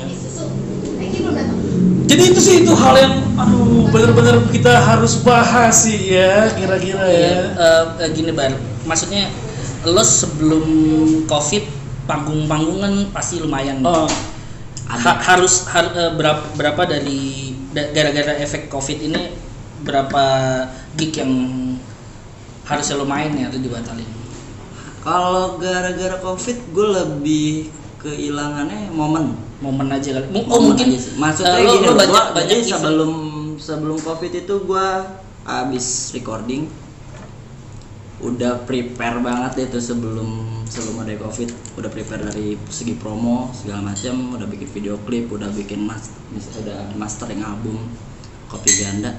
Jadi 2.19 2.35
itu 2.35 2.41
sih 2.43 2.55
itu 2.67 2.75
hal 2.75 2.99
yang 2.99 3.13
aduh 3.39 3.87
bener-bener 3.87 4.43
kita 4.51 4.75
harus 4.75 5.23
bahas 5.23 5.87
sih 5.87 6.11
ya 6.11 6.51
kira-kira 6.51 6.99
ya. 6.99 7.15
Iya, 7.15 7.31
eh, 7.55 7.83
eh, 8.03 8.09
gini 8.11 8.35
bar 8.35 8.51
maksudnya 8.83 9.31
lo 9.87 10.03
sebelum 10.03 10.67
covid 11.23 11.63
panggung-panggungan 12.03 13.15
pasti 13.15 13.39
lumayan. 13.39 13.79
Oh, 13.87 14.03
Ha- 14.89 15.21
harus 15.21 15.63
har- 15.69 15.95
eh, 15.95 16.11
berapa 16.11 16.43
berapa 16.57 16.81
dari 16.83 17.55
da- 17.71 17.93
gara-gara 17.95 18.35
efek 18.35 18.67
covid 18.67 18.99
ini 18.99 19.31
berapa 19.87 20.23
gig 20.99 21.15
yang 21.15 21.31
harusnya 22.65 22.99
lo 22.99 23.07
main 23.07 23.31
ya 23.31 23.47
atau 23.47 23.63
dibatalin? 23.63 24.09
Kalau 24.99 25.55
gara-gara 25.55 26.19
covid 26.19 26.57
gue 26.75 26.87
lebih 26.99 27.47
kehilangannya 28.03 28.91
momen. 28.91 29.39
Momen 29.59 29.91
aja 29.91 30.09
kali. 30.15 30.25
Oh 30.47 30.59
Momen 30.59 30.71
mungkin 30.71 30.87
aja 30.89 30.99
sih. 30.99 31.11
maksudnya 31.19 31.59
lo, 31.59 31.71
gini 31.75 31.85
lo 31.85 31.93
banyak 31.93 32.09
gua- 32.09 32.31
banyak 32.31 32.49
jadi 32.49 32.63
sebelum 32.65 33.13
sebelum 33.59 33.97
covid 33.99 34.31
itu 34.33 34.55
gue 34.63 34.87
habis 35.43 35.85
recording 36.13 36.71
udah 38.19 38.63
prepare 38.63 39.19
banget 39.19 39.67
tuh 39.67 39.79
sebelum 39.79 40.29
sebelum 40.69 41.01
ada 41.03 41.15
covid. 41.17 41.49
Udah 41.75 41.89
prepare 41.89 42.27
dari 42.27 42.55
segi 42.67 42.95
promo 42.95 43.49
segala 43.51 43.91
macam 43.91 44.35
udah 44.35 44.47
bikin 44.47 44.69
video 44.69 44.95
klip 45.03 45.27
udah 45.27 45.47
bikin 45.49 45.83
mas 45.83 46.11
udah 46.59 46.93
mastering 46.95 47.41
album 47.41 47.79
kopi 48.47 48.71
ganda. 48.79 49.15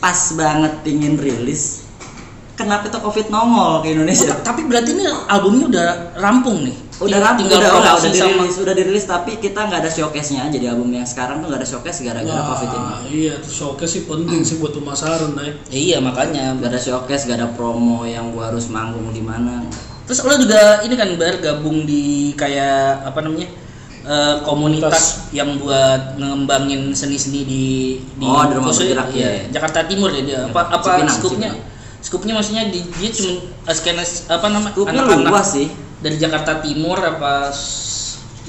Pas 0.00 0.32
banget 0.34 0.80
pingin 0.82 1.18
rilis 1.18 1.83
kenapa 2.54 2.86
itu 2.86 2.96
covid 2.96 3.26
nongol 3.28 3.80
ke 3.80 3.88
Oh, 3.88 3.94
Indonesia. 3.94 4.30
Ta- 4.32 4.50
tapi 4.50 4.64
berarti 4.64 4.90
ini 4.92 5.04
albumnya 5.26 5.66
udah 5.66 5.86
rampung 6.16 6.62
nih? 6.62 6.76
Udah 6.96 7.18
rampung 7.18 7.46
udah, 7.46 7.58
udah, 7.58 7.72
udah 7.74 7.94
sama- 7.98 8.14
dirilis 8.38 8.54
udah 8.56 8.70
dirilis 8.72 9.04
tapi 9.04 9.36
kita 9.36 9.60
nggak 9.60 9.80
ada 9.80 9.90
showcase 9.90 10.30
nya 10.30 10.46
jadi 10.46 10.70
album 10.70 10.90
yang 10.90 11.02
sekarang 11.02 11.38
tuh 11.38 11.50
nggak 11.50 11.60
ada 11.60 11.68
showcase 11.68 11.98
gara-gara 12.00 12.42
covid 12.46 12.70
ini. 12.70 12.86
iya 13.12 13.34
tuh 13.36 13.50
showcase 13.50 13.92
sih 13.92 14.02
penting 14.04 14.40
sih 14.40 14.56
buat 14.56 14.70
pemasaran. 14.72 15.34
Ya, 15.34 15.52
iya 15.68 15.96
makanya 15.98 16.54
nggak 16.54 16.70
ada 16.70 16.78
showcase 16.78 17.26
nggak 17.26 17.38
ada 17.40 17.48
promo 17.50 18.02
yang 18.04 18.30
gua 18.30 18.48
harus 18.48 18.66
manggung 18.68 19.10
di 19.10 19.20
mana. 19.20 19.66
Terus 20.04 20.20
lo 20.20 20.34
juga 20.36 20.80
ini 20.80 20.94
kan 20.94 21.10
ber 21.14 21.38
gabung 21.38 21.82
di 21.82 22.30
kayak 22.34 23.02
apa 23.04 23.18
namanya 23.18 23.48
eh, 24.04 24.36
komunitas 24.44 25.32
yang 25.32 25.56
buat 25.56 26.14
ngembangin 26.14 26.92
seni-seni 26.92 27.40
di 27.42 27.66
di 28.14 28.22
Oh, 28.22 28.44
di 28.44 28.52
Rumah 28.52 28.68
Bergerak, 28.70 29.08
ya. 29.10 29.48
Jakarta 29.50 29.82
Timur 29.82 30.12
ya 30.12 30.22
dia. 30.22 30.40
Apa 30.46 30.60
apa 30.70 30.84
Cipinang, 30.94 31.16
skupnya? 31.16 31.50
Cipinang. 31.50 31.72
Skupnya 32.04 32.36
maksudnya 32.36 32.68
di, 32.68 32.84
dia 33.00 33.10
cuma 33.10 33.48
skena 33.72 34.04
apa 34.04 34.46
nama 34.52 34.68
anak-anak 34.76 35.32
luas 35.32 35.56
sih. 35.56 35.72
dari 36.04 36.20
Jakarta 36.20 36.60
Timur 36.60 37.00
apa 37.00 37.48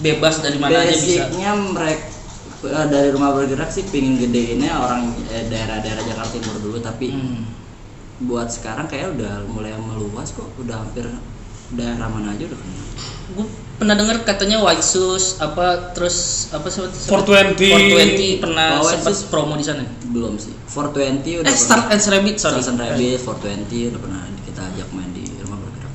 bebas 0.03 0.43
dari 0.43 0.59
mana 0.59 0.83
aja 0.83 0.91
bisa. 0.91 1.31
Basicnya 1.31 1.51
mereka 1.55 2.03
eh, 2.67 2.87
dari 2.91 3.09
rumah 3.15 3.31
bergerak 3.31 3.71
sih 3.71 3.87
pingin 3.87 4.19
gedeinnya 4.19 4.75
orang 4.75 5.07
eh, 5.31 5.47
daerah-daerah 5.47 6.03
Jakarta 6.03 6.35
Timur 6.35 6.59
dulu 6.59 6.77
tapi 6.83 7.15
Hmm. 7.15 7.47
buat 8.27 8.47
sekarang 8.47 8.87
kayak 8.87 9.15
udah 9.15 9.43
mulai 9.47 9.75
meluas 9.75 10.31
kok 10.31 10.47
udah 10.59 10.83
hampir 10.83 11.03
daerah 11.75 12.07
mana 12.07 12.31
aja 12.31 12.47
udah 12.47 12.59
kenal 12.59 12.87
gue 13.25 13.45
pernah 13.75 13.97
dengar 13.97 14.21
katanya 14.21 14.61
White 14.61 14.85
Shoes 14.85 15.41
apa 15.41 15.91
terus 15.91 16.47
apa 16.49 16.69
sih 16.69 16.79
420. 16.79 17.57
420 17.57 18.39
pernah 18.39 18.77
Oh, 18.77 18.85
White 18.85 19.01
sempat 19.01 19.13
Shoes. 19.13 19.27
promo 19.27 19.53
di 19.57 19.65
sana? 19.65 19.81
Belum 20.05 20.37
sih. 20.37 20.53
420 20.69 21.41
udah 21.41 21.49
eh 21.49 21.57
Star 21.57 21.89
and 21.89 21.99
Rabbit 21.99 22.35
sorry. 22.37 22.61
Stars 22.61 22.69
and 22.69 22.79
Rabbit 22.79 23.19
420 23.19 23.89
udah 23.89 23.99
pernah 23.99 24.21
kita 24.45 24.61
ajak 24.61 24.87
main 24.93 25.09
di 25.11 25.25
rumah 25.41 25.57
bergerak. 25.57 25.91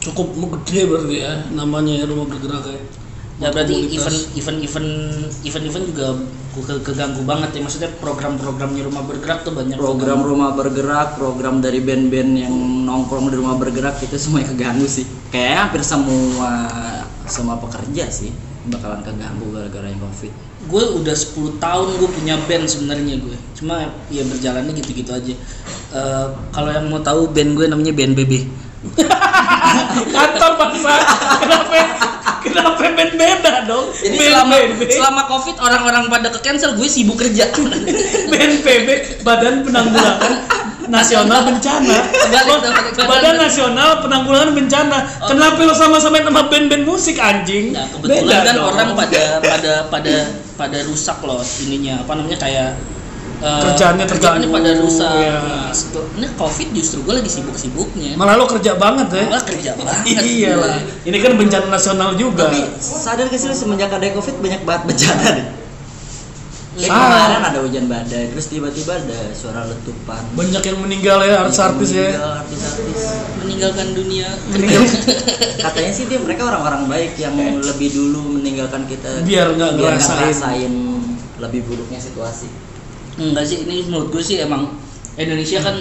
Cukup 0.00 0.26
gede 0.60 0.80
berarti 0.86 1.16
ya 1.18 1.32
namanya 1.50 1.92
ya 1.96 2.04
rumah 2.04 2.26
bergerak 2.26 2.64
ya. 2.66 2.80
ya 3.40 3.48
berarti 3.48 3.72
event 3.90 4.18
event 4.36 4.58
event 4.60 4.88
event 5.42 5.64
event 5.64 5.84
juga 5.88 6.06
ke, 6.50 6.60
ke- 6.66 6.82
keganggu 6.82 7.22
banget 7.22 7.56
ya. 7.56 7.60
Maksudnya 7.62 7.90
program-programnya 7.98 8.82
rumah 8.86 9.02
bergerak 9.06 9.46
tuh 9.46 9.54
banyak 9.54 9.76
program 9.78 10.20
rumah 10.22 10.50
bergerak 10.54 11.16
program 11.16 11.62
dari 11.62 11.80
band-band 11.82 12.32
yang 12.36 12.54
nongkrong 12.86 13.30
di 13.30 13.36
rumah 13.38 13.54
bergerak 13.56 14.02
itu 14.02 14.16
semuanya 14.18 14.50
keganggu 14.52 14.86
sih. 14.86 15.06
Kayak 15.30 15.70
hampir 15.70 15.82
semua 15.86 16.52
semua 17.30 17.54
pekerja 17.62 18.10
sih 18.10 18.34
bakalan 18.66 19.00
keganggu 19.00 19.46
gara-gara 19.54 19.86
yang 19.88 20.02
covid. 20.02 20.32
Gue 20.68 20.84
udah 21.00 21.16
10 21.16 21.56
tahun 21.56 21.88
gue 21.96 22.08
punya 22.12 22.36
band 22.44 22.68
sebenarnya 22.68 23.16
gue 23.16 23.36
cuma 23.56 23.88
ya 24.12 24.22
berjalannya 24.26 24.76
gitu-gitu 24.76 25.10
aja. 25.14 25.34
Eh, 25.90 26.26
kalau 26.52 26.70
yang 26.70 26.86
mau 26.90 27.00
tahu 27.00 27.30
band 27.32 27.56
gue 27.56 27.66
namanya 27.66 27.94
BNBB 27.96 28.32
Kantor 30.16 30.52
bangsa. 30.56 30.94
Kenapa? 31.44 31.76
Kenapa 32.40 32.80
band 32.96 33.12
beda 33.20 33.68
dong? 33.68 33.92
jadi 34.00 34.16
Band 34.16 34.24
selama 34.32 34.54
PB. 34.56 34.80
selama 34.88 35.22
covid 35.28 35.56
orang-orang 35.60 36.04
pada 36.08 36.28
ke 36.32 36.40
cancel 36.40 36.72
gue 36.72 36.88
sibuk 36.88 37.20
kerja 37.20 37.52
BNPB 38.32 39.20
Badan 39.20 39.60
Penanggulangan 39.60 40.32
Nasional 40.90 41.46
Bencana. 41.46 41.96
Balik 42.32 42.56
dong, 42.58 42.74
balik, 42.74 42.92
balik. 42.98 43.06
Badan 43.06 43.34
Nasional 43.38 43.90
Penanggulangan 44.02 44.50
Bencana. 44.56 44.98
Kenapa 45.22 45.60
lo 45.62 45.74
sama-sama 45.76 46.16
nama 46.18 46.48
band-band 46.48 46.82
musik 46.82 47.20
anjing? 47.20 47.76
Nah, 47.76 47.86
kebetulan 47.92 48.24
Beda 48.26 48.48
kan 48.48 48.54
dong. 48.56 48.66
orang 48.74 48.88
pada 48.98 49.22
pada 49.44 49.72
pada 49.86 50.14
pada 50.58 50.78
rusak 50.88 51.20
loh 51.22 51.44
ininya 51.62 52.00
apa 52.02 52.12
namanya 52.18 52.38
kayak 52.42 52.68
eh, 53.40 53.60
Kerjaannya 53.62 54.04
kerjaannya 54.04 54.46
terganggu, 54.46 54.54
pada 54.54 54.70
rusak. 54.76 55.10
ya. 55.16 55.36
Nah, 55.40 55.72
ini 56.14 56.26
covid 56.34 56.68
justru 56.70 56.98
gue 57.02 57.14
lagi 57.16 57.30
sibuk-sibuknya. 57.30 58.12
Malah 58.14 58.36
lo 58.36 58.44
kerja 58.44 58.76
banget 58.76 59.08
ya. 59.10 59.24
Malah 59.26 59.44
kerja 59.44 59.70
banget. 59.74 60.04
Iya 60.36 60.52
lah. 60.54 60.76
Ini 61.02 61.16
kan 61.18 61.32
bencana 61.34 61.66
nasional 61.68 62.14
juga. 62.14 62.46
tapi 62.46 62.60
sadar 62.78 63.26
gak 63.26 63.36
sih 63.36 63.48
semenjak 63.50 63.88
ada 63.88 64.12
covid 64.12 64.36
banyak 64.38 64.62
banget 64.62 64.82
bencana 64.86 65.26
deh 65.32 65.46
Kayak 66.70 66.96
kemarin 66.96 67.42
ada 67.42 67.58
hujan 67.60 67.84
badai 67.90 68.30
terus 68.30 68.46
tiba-tiba 68.46 68.94
ada 68.94 69.34
suara 69.34 69.66
letupan 69.66 70.22
Banyak 70.32 70.62
yang 70.62 70.78
meninggal 70.78 71.18
ya 71.20 71.42
artis-artis 71.42 71.90
ya. 71.92 72.08
Meninggal, 72.08 72.32
artis-artis 72.40 73.00
Meninggalkan 73.42 73.86
dunia. 73.90 74.28
Meninggal. 74.48 74.82
katanya 75.66 75.92
sih 75.92 76.04
dia 76.06 76.22
mereka 76.22 76.46
orang-orang 76.46 76.86
baik 76.86 77.18
yang 77.18 77.34
lebih 77.58 77.90
dulu 77.90 78.38
meninggalkan 78.38 78.86
kita 78.86 79.18
Biar 79.26 79.50
nggak 79.50 79.70
ngerasain. 79.76 80.30
ngerasain 80.30 80.72
lebih 81.42 81.60
buruknya 81.66 81.98
situasi 81.98 82.46
Enggak 83.20 83.44
sih, 83.44 83.62
ini 83.62 83.84
menurut 83.84 84.08
gue 84.08 84.22
sih 84.24 84.40
emang 84.40 84.72
Indonesia 85.14 85.60
kan 85.60 85.76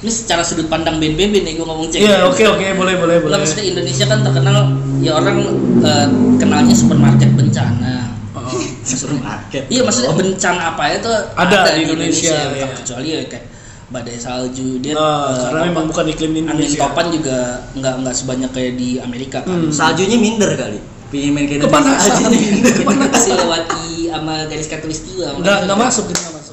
ini 0.00 0.12
secara 0.12 0.44
sudut 0.44 0.68
pandang 0.68 1.00
BNPB 1.00 1.42
nih 1.42 1.52
gue 1.56 1.66
ngomong 1.66 1.88
cek. 1.88 1.98
Iya, 1.98 2.28
oke 2.28 2.44
oke, 2.46 2.64
boleh 2.76 2.94
boleh 2.94 3.16
boleh. 3.18 3.32
Lah, 3.32 3.38
maksudnya 3.40 3.66
Indonesia 3.66 4.04
kan 4.04 4.20
terkenal 4.20 4.56
ya 5.00 5.12
orang 5.16 5.38
eh, 5.80 6.06
kenalnya 6.38 6.74
supermarket 6.76 7.30
bencana. 7.34 8.14
Oh. 8.34 8.52
supermarket 8.84 9.64
Iya 9.72 9.80
maksudnya 9.80 10.12
bencana 10.12 10.76
apa 10.76 10.82
itu 10.92 11.08
Ada 11.32 11.56
di 11.72 11.80
Indonesia, 11.88 12.36
kan. 12.36 12.52
iya. 12.52 12.66
kecuali 12.76 13.08
ya 13.08 13.22
kayak 13.24 13.44
badai 13.88 14.18
salju 14.18 14.82
dia 14.82 14.92
Nah, 14.92 15.32
eh, 15.32 15.38
karena 15.48 15.60
memang 15.72 15.84
bukan 15.88 16.04
iklim 16.10 16.30
angin 16.34 16.44
Indonesia. 16.52 16.80
topan 16.84 17.06
juga 17.08 17.38
nggak 17.72 17.94
nggak 18.04 18.14
sebanyak 18.14 18.50
kayak 18.52 18.72
di 18.76 19.00
Amerika 19.00 19.40
kan. 19.40 19.56
Hmm. 19.56 19.72
saljunya 19.72 20.18
minder 20.20 20.52
kali 20.52 20.76
pingin 21.08 21.30
main 21.32 21.46
Indonesia 21.46 21.70
Kepanasan. 21.70 22.20
Masih 23.08 23.32
lewati 23.38 23.84
sama 24.10 24.34
garis 24.50 24.68
katulistiwa. 24.68 25.26
Enggak 25.38 25.56
enggak 25.64 25.78
masuk, 25.78 26.04
nggak 26.10 26.32
masuk. 26.34 26.43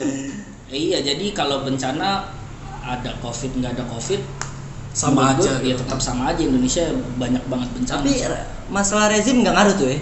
Ya, 0.65 0.73
iya 0.73 0.99
jadi 1.03 1.25
kalau 1.31 1.61
bencana 1.61 2.31
ada 2.81 3.11
covid 3.19 3.51
nggak 3.53 3.75
ada 3.75 3.85
covid 3.87 4.21
Sama 4.91 5.31
aja 5.31 5.55
gue, 5.57 5.67
ya 5.67 5.73
gitu. 5.73 5.83
tetap 5.83 5.99
sama 5.99 6.29
aja 6.29 6.41
Indonesia 6.41 6.83
banyak 7.15 7.43
banget 7.45 7.69
bencana. 7.73 7.99
tapi 7.99 8.11
masalah 8.67 9.07
rezim 9.07 9.39
nggak 9.39 9.51
ngaruh 9.51 9.75
tuh 9.75 9.87
ya 9.87 9.99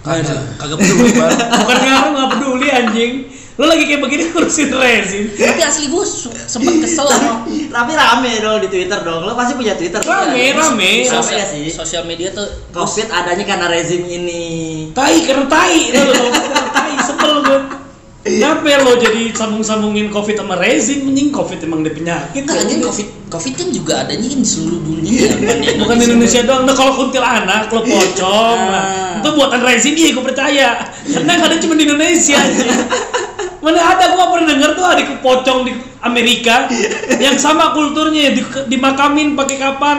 Kagak, 0.00 0.36
kagak 0.56 0.76
peduli 0.76 1.16
Bang. 1.16 1.32
Bukan 1.64 1.78
ngaruh 1.80 2.10
nggak 2.12 2.30
peduli 2.30 2.68
anjing. 2.68 3.12
Lo 3.54 3.64
lagi 3.64 3.86
kayak 3.86 4.02
begini 4.02 4.28
ngurusin 4.28 4.68
rezim. 4.68 5.24
Tapi 5.30 5.62
asli 5.62 5.88
gue 5.88 6.04
sempet 6.44 6.74
kesel 6.78 7.06
sama 7.06 7.48
tapi 7.48 7.92
rame 7.92 8.32
dong 8.38 8.60
di 8.60 8.68
twitter 8.68 9.00
dong 9.00 9.24
lo 9.24 9.32
pasti 9.32 9.54
punya 9.54 9.74
twitter 9.74 9.98
Rame, 9.98 10.36
Iya, 10.36 10.52
rame. 10.54 10.90
sosial, 11.02 11.22
Rame 11.24 11.34
ya 11.34 11.46
sih. 11.48 11.64
sosial 11.68 12.02
media 12.04 12.30
tuh 12.30 12.44
covid 12.70 13.08
adanya 13.08 13.42
karena 13.44 13.66
rezim 13.66 14.04
ini 14.04 14.44
Tai 14.92 15.16
karena 15.22 15.46
tai, 15.48 15.90
tai. 15.90 16.93
Kenapa 18.24 18.80
lo 18.80 18.96
jadi 18.96 19.36
sambung-sambungin 19.36 20.08
covid 20.08 20.40
sama 20.40 20.56
rezim? 20.56 21.04
Mending 21.04 21.28
covid 21.28 21.60
emang 21.60 21.84
dia 21.84 21.92
penyakit. 21.92 22.48
Enggak, 22.48 22.64
ya. 22.72 22.80
covid 22.80 23.08
covid 23.28 23.52
kan 23.52 23.68
juga 23.68 23.92
adanya 24.00 24.32
kan 24.32 24.40
di 24.40 24.48
seluruh 24.48 24.80
dunia 24.80 25.28
di 25.28 25.76
Bukan 25.76 25.94
di 26.00 26.04
Indonesia 26.08 26.40
doang. 26.40 26.64
Nah 26.64 26.72
kalau 26.72 26.96
kuntilanak, 26.96 27.68
lo 27.68 27.84
pocong, 27.84 28.58
nah, 28.72 28.84
Ah. 28.84 29.20
itu 29.20 29.28
buatan 29.28 29.60
rezim 29.60 29.92
iya 29.92 30.08
gue 30.16 30.24
percaya. 30.24 30.68
Karena 31.04 31.30
yang 31.36 31.44
ada 31.44 31.56
cuma 31.60 31.76
di 31.76 31.84
Indonesia. 31.84 32.40
anjing. 32.40 32.72
Mana 33.60 33.80
ada 33.80 34.04
gue 34.12 34.24
pernah 34.24 34.48
denger 34.56 34.70
tuh 34.72 34.86
ada 34.88 35.02
pocong 35.20 35.58
di 35.68 35.72
Amerika 36.00 36.68
yang 37.20 37.36
sama 37.36 37.76
kulturnya 37.76 38.32
di, 38.32 38.40
dimakamin 38.72 39.36
pakai 39.36 39.56
kapan 39.56 39.98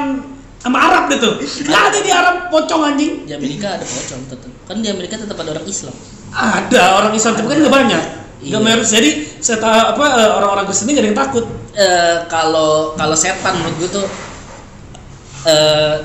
sama 0.66 0.78
Arab 0.82 1.04
deh 1.08 1.22
tuh. 1.22 1.34
Nggak 1.38 1.82
ada 1.86 1.98
di 2.02 2.10
Arab 2.10 2.36
pocong 2.50 2.82
anjing. 2.84 3.14
di 3.24 3.32
Amerika 3.32 3.78
ada 3.78 3.86
pocong 3.86 4.22
tetap 4.26 4.50
kan 4.66 4.82
di 4.82 4.90
Amerika 4.90 5.14
tetap 5.16 5.38
ada 5.38 5.54
orang 5.54 5.66
Islam 5.66 5.94
Ada 6.34 6.84
orang 6.98 7.14
Islam 7.14 7.34
tapi 7.34 7.48
kan 7.48 7.58
nggak 7.62 7.76
banyak. 7.76 8.04
Nggak 8.42 8.50
Iya. 8.52 8.58
mayoritas. 8.60 8.92
Jadi 8.92 9.10
saya 9.40 9.58
ta- 9.58 9.94
apa 9.94 10.06
eh, 10.12 10.32
orang-orang 10.34 10.66
Kristen 10.66 10.90
nggak 10.90 11.00
ada 11.00 11.10
yang 11.10 11.20
takut. 11.20 11.46
Eh, 11.72 12.16
kalau 12.26 12.70
kalau 12.94 13.14
setan 13.14 13.54
menurut 13.56 13.76
gue 13.78 13.90
tuh 13.94 14.06
eh 15.46 15.96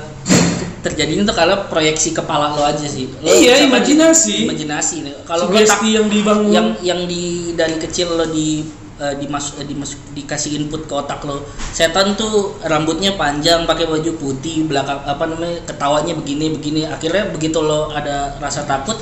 terjadinya 0.81 1.21
tuh 1.23 1.35
kalau 1.35 1.69
proyeksi 1.69 2.09
kepala 2.09 2.53
lo 2.53 2.65
aja 2.65 2.85
sih 2.85 3.05
Lo 3.21 3.29
Iya, 3.29 3.65
imajinasi. 3.65 4.49
imajinasi 4.49 5.05
kalau 5.23 5.45
lo 5.45 5.53
tak 5.53 5.77
Sugesti 5.77 5.89
yang 5.93 6.09
dibangun. 6.09 6.49
yang 6.49 6.67
yang 6.81 6.99
di 7.05 7.53
dari 7.53 7.77
kecil 7.77 8.13
lo 8.13 8.25
di 8.25 8.65
eh, 9.01 9.15
dimas 9.17 9.57
eh, 9.57 9.65
dimas 9.65 9.97
dikasih 10.13 10.61
input 10.61 10.85
ke 10.85 10.93
otak 10.93 11.25
lo. 11.25 11.41
Setan 11.73 12.13
tuh 12.13 12.61
rambutnya 12.61 13.17
panjang 13.17 13.65
pakai 13.65 13.89
baju 13.89 14.11
putih 14.21 14.69
belakang 14.69 15.01
apa 15.01 15.23
namanya 15.25 15.57
ketawanya 15.65 16.13
begini 16.13 16.45
begini. 16.53 16.81
Akhirnya 16.85 17.33
begitu 17.33 17.57
lo 17.59 17.89
ada 17.89 18.37
rasa 18.37 18.63
takut 18.69 18.95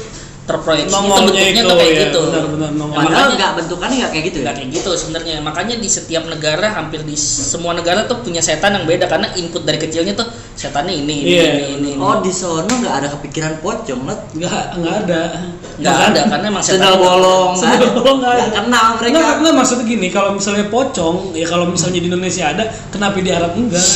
terproyeksi 0.50 0.90
bentuknya 0.98 1.46
itu, 1.54 1.62
tuh 1.62 1.78
kayak 1.78 1.94
ya, 1.94 2.02
gitu. 2.10 2.22
Ya, 2.26 2.42
Padahal 2.42 2.90
makanya 2.90 3.34
nggak 3.38 3.52
bentukannya 3.62 3.96
nggak 4.02 4.12
kayak 4.12 4.26
gitu 4.26 4.38
ya. 4.38 4.44
nggak 4.44 4.56
kayak 4.58 4.70
gitu 4.74 4.90
sebenarnya 4.98 5.36
makanya 5.46 5.76
di 5.78 5.90
setiap 5.90 6.24
negara 6.26 6.68
hampir 6.74 7.06
di 7.06 7.14
semua 7.14 7.78
negara 7.78 8.10
tuh 8.10 8.26
punya 8.26 8.42
setan 8.42 8.74
yang 8.74 8.90
beda 8.90 9.06
karena 9.06 9.30
input 9.38 9.62
dari 9.62 9.78
kecilnya 9.78 10.18
tuh 10.18 10.26
setannya 10.58 10.98
ini 10.98 11.16
ini 11.22 11.30
Iya. 11.30 11.44
ini, 11.46 11.64
ini, 11.78 11.90
ini. 11.94 12.02
Oh 12.02 12.18
di 12.26 12.34
sono 12.34 12.66
nggak 12.66 12.96
ada 13.06 13.08
kepikiran 13.14 13.62
pocong 13.62 14.02
lah. 14.10 14.18
nggak 14.34 14.64
nggak 14.82 14.96
ada 15.06 15.22
nggak 15.80 15.98
ada 16.12 16.22
karena 16.28 16.46
emang 16.52 16.64
Sendal 16.64 16.92
setannya 16.92 17.08
bolong, 17.08 17.50
Sendal 17.56 17.90
bolong 17.96 18.18
nggak 18.20 18.34
ada. 18.36 18.46
Kenal 18.60 18.86
mereka. 19.00 19.14
Nggak, 19.16 19.34
nggak, 19.40 19.54
maksudnya 19.56 19.86
gini, 19.88 20.08
kalau 20.12 20.30
misalnya 20.36 20.66
pocong, 20.68 21.16
ya 21.32 21.46
kalau 21.48 21.66
misalnya 21.72 22.04
di 22.04 22.08
Indonesia 22.12 22.44
ada, 22.52 22.64
kenapa 22.92 23.16
di 23.24 23.32
Arab 23.32 23.56
enggak? 23.56 23.88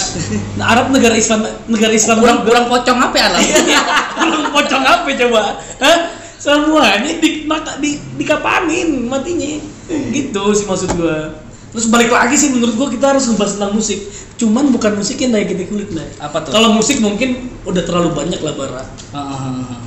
Nah, 0.55 0.65
Arab 0.71 0.95
negara 0.95 1.15
Islam, 1.19 1.43
negara 1.67 1.91
Islam 1.91 2.23
kurang 2.23 2.39
kurang 2.47 2.65
pocong 2.71 2.97
apa 3.03 3.15
ya 3.19 3.25
Alam? 3.27 3.41
Kurang 4.23 4.45
pocong 4.55 4.83
apa 4.85 5.09
coba? 5.11 5.41
Hah? 5.83 5.97
Semuanya 6.43 7.23
di, 7.23 7.47
maka, 7.47 7.79
di, 7.79 7.95
dikapanin 8.19 9.07
matinya. 9.07 9.63
Gitu 9.87 10.43
sih 10.59 10.67
maksud 10.67 10.91
gua. 10.99 11.39
Terus 11.71 11.87
balik 11.87 12.11
lagi 12.11 12.35
sih 12.35 12.51
menurut 12.51 12.75
gua 12.75 12.91
kita 12.91 13.15
harus 13.15 13.31
ngebahas 13.31 13.55
tentang 13.55 13.73
musik. 13.79 13.99
Cuman 14.35 14.67
bukan 14.75 14.99
musik 14.99 15.23
yang 15.23 15.31
naik 15.31 15.55
di 15.55 15.63
kulit 15.63 15.95
nah. 15.95 16.03
Apa 16.19 16.43
tuh? 16.43 16.51
Kalau 16.51 16.75
musik 16.75 16.99
mungkin 16.99 17.47
udah 17.63 17.87
terlalu 17.87 18.11
banyak 18.11 18.43
lah 18.43 18.53
bara. 18.59 18.83
Ah, 19.15 19.19
ah, 19.23 19.39
ah. 19.39 19.79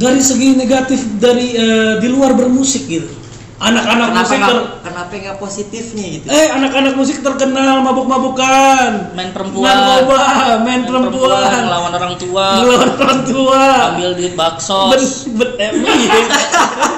Dari 0.00 0.22
segi 0.24 0.56
negatif 0.56 1.04
dari 1.20 1.52
eh, 1.52 1.94
di 2.00 2.08
luar 2.08 2.32
bermusik 2.32 2.88
gitu. 2.88 3.19
Anak-anak 3.60 4.08
musik 4.16 4.40
ter- 4.40 4.68
kenapa 4.80 5.12
nggak 5.12 5.36
positifnya 5.36 6.04
gitu? 6.16 6.26
Eh, 6.26 6.48
anak-anak 6.48 6.96
musik 6.96 7.20
terkenal 7.20 7.84
mabuk-mabukan. 7.84 9.12
main 9.12 9.36
perempuan 9.36 9.68
Narkoba, 9.68 10.16
main 10.16 10.60
main 10.64 10.80
perempuan. 10.88 11.44
ngelawan 11.60 11.92
orang 11.92 12.14
tua 12.16 12.46
Ngelawan 12.56 12.90
orang 12.96 13.20
tua. 13.22 13.60
ambil 13.92 14.08
duit 14.16 14.32
bakso 14.32 14.88
Ben, 14.88 15.04
ben, 15.36 15.50
emang 15.60 15.92
iya. 15.92 16.20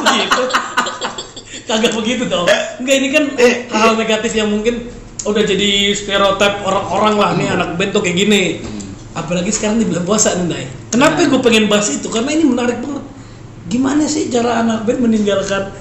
Begitu. 0.07 0.43
Kagak 1.69 1.93
begitu 1.95 2.25
dong. 2.27 2.47
Enggak 2.79 2.95
ini 2.95 3.09
kan 3.11 3.25
hal 3.69 3.93
negatif 3.95 4.31
yang 4.31 4.47
mungkin 4.47 4.87
udah 5.23 5.43
jadi 5.43 5.71
stereotip 5.95 6.63
orang-orang 6.63 7.15
lah 7.15 7.31
nih 7.35 7.49
anak 7.51 7.75
band 7.75 7.91
tuh 7.91 8.07
kayak 8.07 8.17
gini. 8.17 8.43
Apalagi 9.13 9.51
sekarang 9.51 9.77
di 9.77 9.85
bulan 9.85 10.07
puasa 10.07 10.33
nih, 10.35 10.47
Nay. 10.47 10.65
Kenapa 10.89 11.21
gue 11.21 11.43
pengen 11.43 11.67
bahas 11.67 11.91
itu? 11.91 12.07
Karena 12.07 12.31
ini 12.31 12.47
menarik 12.47 12.79
banget. 12.79 13.03
Gimana 13.67 14.07
sih 14.07 14.31
cara 14.31 14.63
anak 14.63 14.87
band 14.87 15.03
meninggalkan 15.03 15.75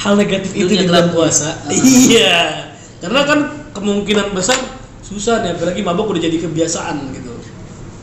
hal 0.00 0.14
negatif 0.14 0.50
itu 0.52 0.66
di 0.66 0.84
bulan 0.84 1.08
puasa? 1.10 1.60
Iya. 1.68 2.66
Karena 2.98 3.20
kan 3.22 3.38
kemungkinan 3.70 4.32
besar 4.32 4.56
susah 5.00 5.40
nih, 5.40 5.52
apalagi 5.52 5.80
mabok 5.80 6.10
udah 6.10 6.22
jadi 6.22 6.38
kebiasaan 6.38 6.96
gitu. 7.12 7.28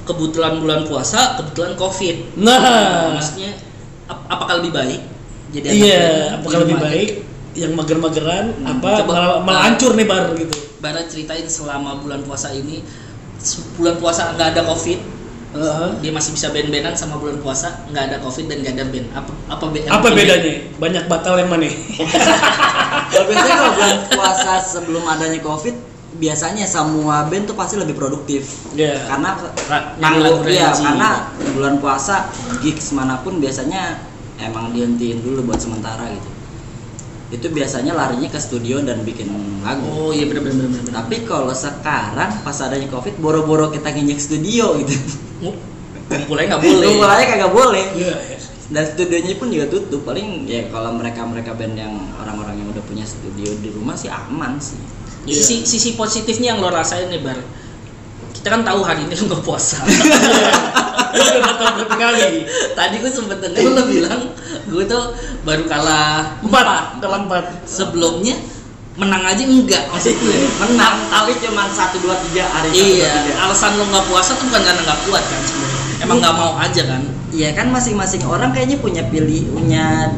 kebetulan 0.04 0.58
bulan 0.58 0.84
puasa 0.84 1.36
kebetulan 1.36 1.76
covid 1.76 2.16
Nah, 2.38 3.12
maksudnya 3.12 3.60
ap- 4.06 4.24
apakah 4.26 4.64
lebih 4.64 4.72
baik 4.72 5.02
jadi 5.50 5.68
Iya, 5.68 6.08
apakah 6.38 6.64
lebih 6.64 6.76
aja? 6.76 6.86
baik 6.86 7.10
yang 7.54 7.72
mager-mageran 7.74 8.46
Hmm, 8.54 8.72
apa 8.72 8.90
coba- 8.98 9.12
malah, 9.14 9.40
malah 9.42 9.52
nah. 9.54 9.64
hancur 9.68 9.92
nih 9.94 10.06
bar 10.06 10.32
gitu. 10.34 10.56
Bara 10.78 11.04
ceritain 11.04 11.44
selama 11.46 12.00
bulan 12.00 12.24
puasa 12.24 12.52
ini 12.52 12.88
bulan 13.76 13.96
puasa 13.98 14.32
nggak 14.32 14.48
ada 14.50 14.62
covid 14.64 15.00
Heeh. 15.48 15.88
dia 16.00 16.12
masih 16.12 16.32
bisa 16.32 16.52
band-bandan 16.52 16.92
sama 16.92 17.16
bulan 17.16 17.40
puasa 17.40 17.88
nggak 17.88 18.04
ada 18.06 18.18
covid 18.20 18.46
dan 18.46 18.58
nggak 18.60 18.74
ada 18.76 18.86
band 18.86 19.08
apa 19.12 19.32
apa, 19.48 19.66
be- 19.68 19.88
apa 19.88 20.08
bedanya? 20.12 20.54
Banyak 20.76 21.04
batal 21.08 21.34
yang 21.36 21.48
mana? 21.48 21.66
Kalau 23.08 23.26
biasanya 23.26 23.56
kalau 23.56 23.72
bulan 23.74 23.98
puasa 24.10 24.52
sebelum 24.60 25.04
adanya 25.04 25.40
covid 25.40 25.76
biasanya 26.18 26.66
semua 26.66 27.24
band 27.24 27.46
tuh 27.46 27.54
pasti 27.54 27.76
lebih 27.76 27.94
produktif 27.94 28.68
Iya. 28.74 29.08
karena 29.08 29.38
nanggung 29.98 30.44
ya 30.46 30.74
karena 30.74 31.30
bulan 31.54 31.78
puasa 31.78 32.28
gigs 32.60 32.92
mana 32.92 33.22
pun 33.22 33.38
biasanya 33.38 34.02
emang 34.38 34.72
dihentiin 34.72 35.22
dulu 35.22 35.46
buat 35.46 35.58
sementara 35.58 36.10
gitu 36.10 36.30
itu 37.30 37.48
biasanya 37.50 37.92
larinya 37.92 38.28
ke 38.28 38.40
studio 38.40 38.80
dan 38.80 39.04
bikin 39.04 39.28
lagu 39.60 39.84
oh 39.84 40.10
iya 40.10 40.26
benar 40.26 40.48
benar 40.48 40.68
benar 40.70 40.92
tapi 40.96 41.24
kalau 41.24 41.52
sekarang 41.52 42.32
pas 42.40 42.58
adanya 42.58 42.88
covid 42.88 43.16
boro-boro 43.18 43.68
kita 43.68 43.92
nginjek 43.92 44.18
studio 44.18 44.80
gitu 44.80 44.96
ngumpulnya 45.40 46.46
nggak 46.48 46.62
boleh 46.62 46.88
mulai 46.96 47.24
kagak 47.26 47.52
boleh 47.52 47.86
Iya. 47.94 48.16
iya. 48.18 48.38
dan 48.68 48.84
studionya 48.86 49.36
pun 49.36 49.48
juga 49.48 49.66
tutup 49.68 50.04
paling 50.04 50.44
ya 50.44 50.68
kalau 50.68 50.92
mereka 50.94 51.24
mereka 51.24 51.52
band 51.52 51.74
yang 51.74 51.94
orang-orang 52.18 52.58
yang 52.58 52.68
udah 52.70 52.84
punya 52.84 53.04
studio 53.04 53.48
di 53.58 53.70
rumah 53.70 53.94
sih 53.94 54.08
aman 54.08 54.58
sih 54.58 54.80
Iya. 55.24 55.38
sisi 55.38 55.56
sisi 55.64 55.90
positifnya 55.94 56.52
yang 56.52 56.60
lo 56.60 56.70
rasain 56.70 57.08
nih 57.08 57.20
bar 57.20 57.36
kita 58.32 58.48
kan 58.50 58.64
tahu 58.64 58.80
hari 58.82 59.04
ini 59.04 59.14
lo 59.14 59.24
nggak 59.28 59.44
puasa 59.44 59.84
kali? 61.98 62.46
tadi 62.72 62.96
gue 63.00 63.12
sempet 63.12 63.38
denger 63.42 63.64
lo 63.68 63.84
bilang 63.86 64.22
gue 64.68 64.84
tuh 64.86 65.04
baru 65.42 65.64
kalah 65.66 66.38
Empat, 66.40 67.00
dalam 67.00 67.26
empat. 67.26 67.66
sebelumnya 67.66 68.38
menang 68.98 69.24
aja 69.24 69.44
enggak 69.44 69.84
maksudnya 69.88 70.42
menang 70.58 70.96
tapi 71.08 71.38
cuma 71.38 71.70
satu 71.70 72.02
dua 72.02 72.18
tiga 72.26 72.50
hari 72.50 72.74
iya 72.74 73.14
alasan 73.38 73.78
lo 73.78 73.86
nggak 73.86 74.06
puasa 74.06 74.34
tuh 74.34 74.46
bukan 74.46 74.62
karena 74.62 74.82
nggak 74.82 75.00
kuat 75.06 75.22
kan 75.22 75.40
sebenarnya 75.40 75.82
emang 76.02 76.18
nggak 76.18 76.36
mau 76.36 76.54
aja 76.58 76.84
kan 76.84 77.04
Iya 77.28 77.52
kan 77.52 77.68
masing-masing 77.68 78.24
orang 78.24 78.50
kayaknya 78.50 78.80
punya 78.80 79.04
pilih 79.06 79.52
punya 79.52 80.10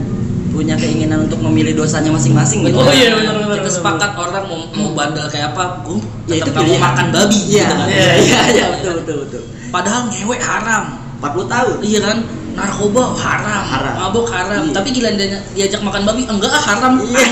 punya 0.49 0.77
keinginan 0.77 1.25
untuk 1.25 1.41
memilih 1.41 1.73
dosanya 1.75 2.09
masing-masing 2.09 2.61
gitu. 2.63 2.77
Oh 2.77 2.85
iya, 2.89 3.11
benar, 3.11 3.33
benar, 3.33 3.57
kita 3.59 3.81
sepakat 3.81 4.13
orang 4.13 4.45
mau, 4.45 4.61
mau 4.69 4.89
bandel 4.93 5.25
kayak 5.25 5.51
apa 5.51 5.81
gue 5.83 5.99
Ya 6.25 6.35
itu 6.37 6.49
pilihan. 6.49 6.77
makan 6.79 7.05
babi 7.09 7.39
Iya, 7.49 7.65
gitu 7.65 7.73
kan. 7.75 7.87
iya, 7.89 8.11
iya, 8.15 8.39
iya, 8.47 8.65
betul 8.71 8.93
betul 9.01 9.15
betul. 9.25 9.41
padahal 9.67 10.01
ngewek 10.07 10.37
haram 10.39 10.83
40 11.17 11.49
tahun. 11.49 11.75
iya 11.81 11.99
kan 11.99 12.17
narkoba 12.53 13.03
haram, 13.15 13.63
Haram. 13.65 13.93
mabok 13.99 14.27
haram 14.29 14.61
Iya. 14.63 14.73
tapi 14.73 14.87
gila 14.91 15.09
dia 15.11 15.27
diajak 15.53 15.81
makan 15.81 16.01
babi 16.05 16.21
enggak 16.23 16.53
haram 16.53 16.93
Iya. 16.99 17.25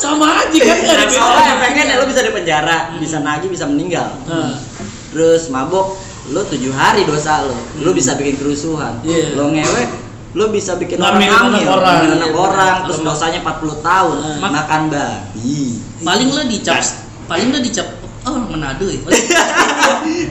Sama 0.00 0.26
aja 0.38 0.58
kan 0.58 0.76
nggak 0.78 0.96
ada 0.96 1.04
bedanya. 1.06 1.52
efeknya 1.54 1.82
ya 1.84 1.94
lo 1.94 2.04
bisa 2.04 2.20
di 2.20 2.30
penjara, 2.30 2.78
bisa 2.96 3.16
nagih, 3.18 3.48
bisa 3.48 3.64
meninggal. 3.64 4.08
Nah, 4.24 4.56
Terus 5.10 5.46
mabok, 5.46 5.98
lo 6.28 6.40
tujuh 6.42 6.70
hari 6.72 7.02
dosa 7.02 7.42
lo, 7.42 7.52
lo 7.76 7.90
bisa 7.90 8.14
bikin 8.14 8.34
kerusuhan. 8.34 9.02
Iya. 9.02 9.34
Lo 9.34 9.50
ngewek, 9.50 9.88
lo 10.32 10.48
bisa 10.48 10.74
bikin 10.74 10.96
orang 10.96 11.18
hamil, 11.20 11.66
orang. 11.66 11.84
ngambil 11.98 12.12
anak 12.14 12.28
Iya, 12.28 12.38
orang, 12.38 12.74
terus 12.86 12.98
dosanya 13.02 13.38
40 13.42 13.76
tahun, 13.80 14.16
Mak- 14.38 14.52
makan 14.54 14.82
babi. 14.86 15.82
paling 16.00 16.28
lo 16.28 16.42
dicap 16.44 16.80
paling 17.26 17.48
lo 17.48 17.58
dicap 17.58 17.86
oh 18.22 18.40
Manado 18.46 18.84
ya 18.84 19.00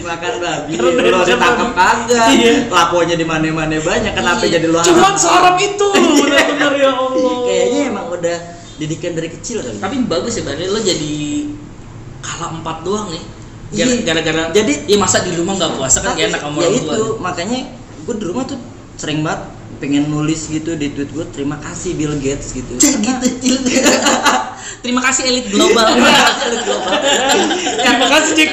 makan 0.02 0.34
babi 0.40 0.72
lo 0.76 0.90
ditangkap 1.22 1.70
kagak 1.72 2.28
Iya. 2.32 2.52
laponya 2.68 3.14
di 3.14 3.24
mana-mana 3.24 3.78
banyak 3.78 4.12
kenapa 4.12 4.44
Iya. 4.44 4.52
jadi 4.56 4.68
lo 4.68 4.80
Cuman 4.80 5.14
seorang 5.14 5.58
itu 5.58 5.86
benar-benar 6.20 6.74
ya 6.74 6.90
Allah. 6.92 7.34
kayaknya 7.44 7.82
emang 7.88 8.08
udah 8.10 8.38
didikan 8.80 9.12
dari 9.12 9.30
kecil 9.30 9.60
kali 9.60 9.78
tapi 9.78 9.96
bagus 10.04 10.34
ya 10.34 10.44
Bari 10.44 10.66
lo 10.66 10.80
jadi 10.80 11.12
kalah 12.20 12.52
empat 12.54 12.78
doang 12.82 13.12
nih. 13.12 13.24
Iya. 13.70 13.86
Gara- 14.02 14.24
gara-gara 14.26 14.44
Jadi- 14.50 14.88
ya 14.88 14.98
masa 14.98 15.22
di 15.22 15.36
rumah 15.36 15.54
nggak 15.54 15.78
puasa 15.78 16.02
kan 16.02 16.18
gak 16.18 16.32
enak 16.32 16.42
sama 16.42 16.58
ya 16.58 16.66
orang 16.66 16.80
itu 16.80 16.90
tua 16.90 17.22
makanya 17.22 17.60
gue 18.02 18.16
di 18.18 18.26
rumah 18.26 18.44
tuh 18.44 18.58
sering 18.96 19.22
banget 19.22 19.42
pengen 19.78 20.10
nulis 20.10 20.50
gitu 20.50 20.74
di 20.74 20.90
tweet 20.90 21.08
gue 21.08 21.26
terima 21.30 21.56
kasih 21.56 21.94
Bill 21.94 22.18
Gates 22.18 22.52
gitu. 22.52 22.74
Cek 22.76 22.96
gitu 22.98 23.70
terima 24.84 25.04
kasih 25.04 25.22
elit 25.24 25.46
global. 25.50 25.86
Terima 25.86 26.08
kasih 26.10 26.48
Jack 26.50 27.29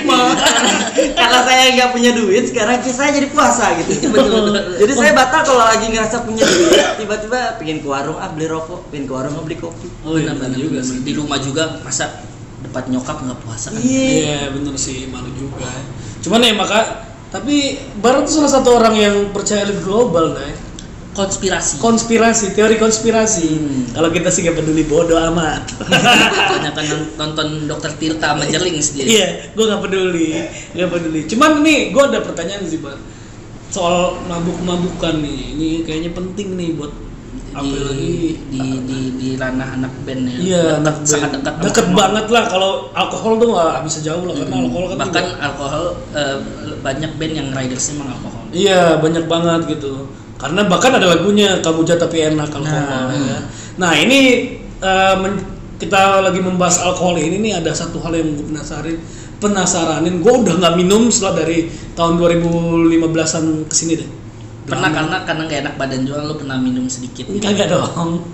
Ma. 0.07 0.35
karena 1.19 1.39
saya 1.45 1.63
nggak 1.77 1.91
punya 1.93 2.11
duit 2.17 2.45
sekarang 2.49 2.81
saya 2.83 3.11
jadi 3.15 3.29
puasa 3.31 3.77
gitu. 3.83 4.11
Jadi 4.83 4.93
saya 4.93 5.13
batal 5.13 5.41
kalau 5.45 5.65
lagi 5.65 5.87
ngerasa 5.91 6.27
punya 6.27 6.45
duit. 6.45 6.83
Tiba-tiba 7.01 7.61
pengen 7.61 7.85
ke 7.85 7.89
warung 7.89 8.19
ah 8.19 8.31
beli 8.33 8.47
rokok. 8.51 8.89
Pengen 8.91 9.05
ke 9.07 9.13
warung 9.15 9.35
ah, 9.37 9.43
beli 9.45 9.57
kopi. 9.61 9.89
Oh 10.03 10.17
iya 10.17 10.33
benar 10.35 10.59
juga 10.59 10.81
sih. 10.83 11.01
di 11.05 11.13
rumah 11.15 11.39
juga 11.39 11.81
masa 11.85 12.25
depan 12.65 12.89
nyokap 12.91 13.17
nggak 13.23 13.39
puasa? 13.45 13.71
Kan 13.71 13.81
iya. 13.85 14.07
Iya 14.23 14.41
bener 14.53 14.75
sih 14.75 15.07
malu 15.13 15.31
juga. 15.37 15.69
Cuman 16.25 16.43
ya 16.43 16.53
maka 16.57 17.07
tapi 17.31 17.77
Barat 17.99 18.25
tuh 18.25 18.41
salah 18.41 18.53
satu 18.61 18.79
orang 18.79 18.95
yang 18.95 19.17
percaya 19.35 19.67
elit 19.67 19.83
global 19.83 20.33
nah. 20.33 20.66
Konspirasi 21.17 21.75
Konspirasi, 21.79 22.53
teori 22.53 22.77
konspirasi. 22.77 23.49
Hmm. 23.51 23.83
Kalau 23.91 24.09
kita 24.09 24.29
sih 24.29 24.45
gak 24.45 24.55
peduli 24.55 24.85
bodoh 24.85 25.17
amat. 25.27 25.65
kebanyakan 26.47 26.85
non- 26.85 27.11
nonton 27.19 27.49
dokter 27.65 27.91
Tirta 27.93 28.33
menjeling 28.33 28.77
sendiri 28.79 29.09
Iya, 29.11 29.29
gue 29.51 29.65
nggak 29.65 29.83
peduli, 29.83 30.29
nggak 30.71 30.89
peduli. 30.89 31.21
Cuman 31.25 31.61
nih, 31.61 31.91
gue 31.91 32.03
ada 32.05 32.21
pertanyaan 32.21 32.63
sih, 32.63 32.79
Bar. 32.79 33.01
Soal 33.67 34.21
mabuk-mabukan 34.23 35.17
nih, 35.17 35.39
ini 35.51 35.69
kayaknya 35.83 36.13
penting 36.13 36.55
nih 36.55 36.71
buat 36.73 36.93
di, 36.93 37.55
apalagi 37.57 38.17
di, 38.47 38.61
di, 38.83 38.99
di 39.17 39.29
ranah 39.35 39.75
anak 39.75 39.93
band 40.05 40.23
ya 40.27 40.37
Iya, 40.37 40.63
Dekat- 40.63 40.77
anak 40.79 40.95
sangat 41.03 41.31
band. 41.33 41.41
dekat 41.41 41.55
sama- 41.55 41.65
Deket 41.65 41.87
banget 41.91 42.27
lah 42.29 42.45
kalau 42.47 42.71
alkohol 42.93 43.33
tuh 43.35 43.49
nggak 43.49 43.81
bisa 43.83 43.99
jauh 44.03 44.23
lah 44.23 44.35
karena 44.37 44.55
alkohol 44.61 44.85
kan 44.87 44.97
bahkan 44.99 45.25
juga- 45.25 45.41
alkohol 45.43 45.85
eh, 46.13 46.37
banyak 46.79 47.11
band 47.17 47.33
yang 47.35 47.49
ridersnya 47.51 47.93
emang 47.97 48.09
alkohol 48.13 48.43
Iya 48.53 48.83
banyak 48.99 49.25
banget 49.25 49.61
gitu. 49.73 49.95
Karena 50.37 50.69
bahkan 50.69 50.93
ada 50.93 51.07
lagunya 51.09 51.61
kamu 51.65 51.81
jat 51.89 51.97
tapi 51.97 52.21
enak 52.21 52.53
alkohol. 52.53 52.77
Nah. 52.77 53.13
ya. 53.13 53.39
Nah 53.81 53.93
ini 53.97 54.21
men- 55.21 55.57
kita 55.77 56.25
lagi 56.25 56.41
membahas 56.41 56.81
alkohol 56.85 57.21
ini 57.21 57.41
nih 57.41 57.53
ada 57.61 57.73
satu 57.73 58.01
hal 58.01 58.17
yang 58.17 58.33
gue 58.33 58.49
penasarin 58.49 58.97
penasaranin 59.37 60.25
gue 60.25 60.33
udah 60.33 60.57
nggak 60.57 60.75
minum 60.81 61.13
setelah 61.13 61.45
dari 61.45 61.69
tahun 61.93 62.17
2015an 62.17 63.69
ke 63.69 63.75
sini 63.77 63.93
deh 64.01 64.09
Pernah 64.67 64.91
karena 64.91 65.17
karena 65.23 65.43
nggak 65.47 65.61
enak 65.63 65.75
badan 65.79 66.01
juga 66.03 66.27
lu 66.27 66.35
pernah 66.35 66.59
minum 66.59 66.91
sedikit. 66.91 67.31
Kagak 67.39 67.71
dong. 67.71 68.27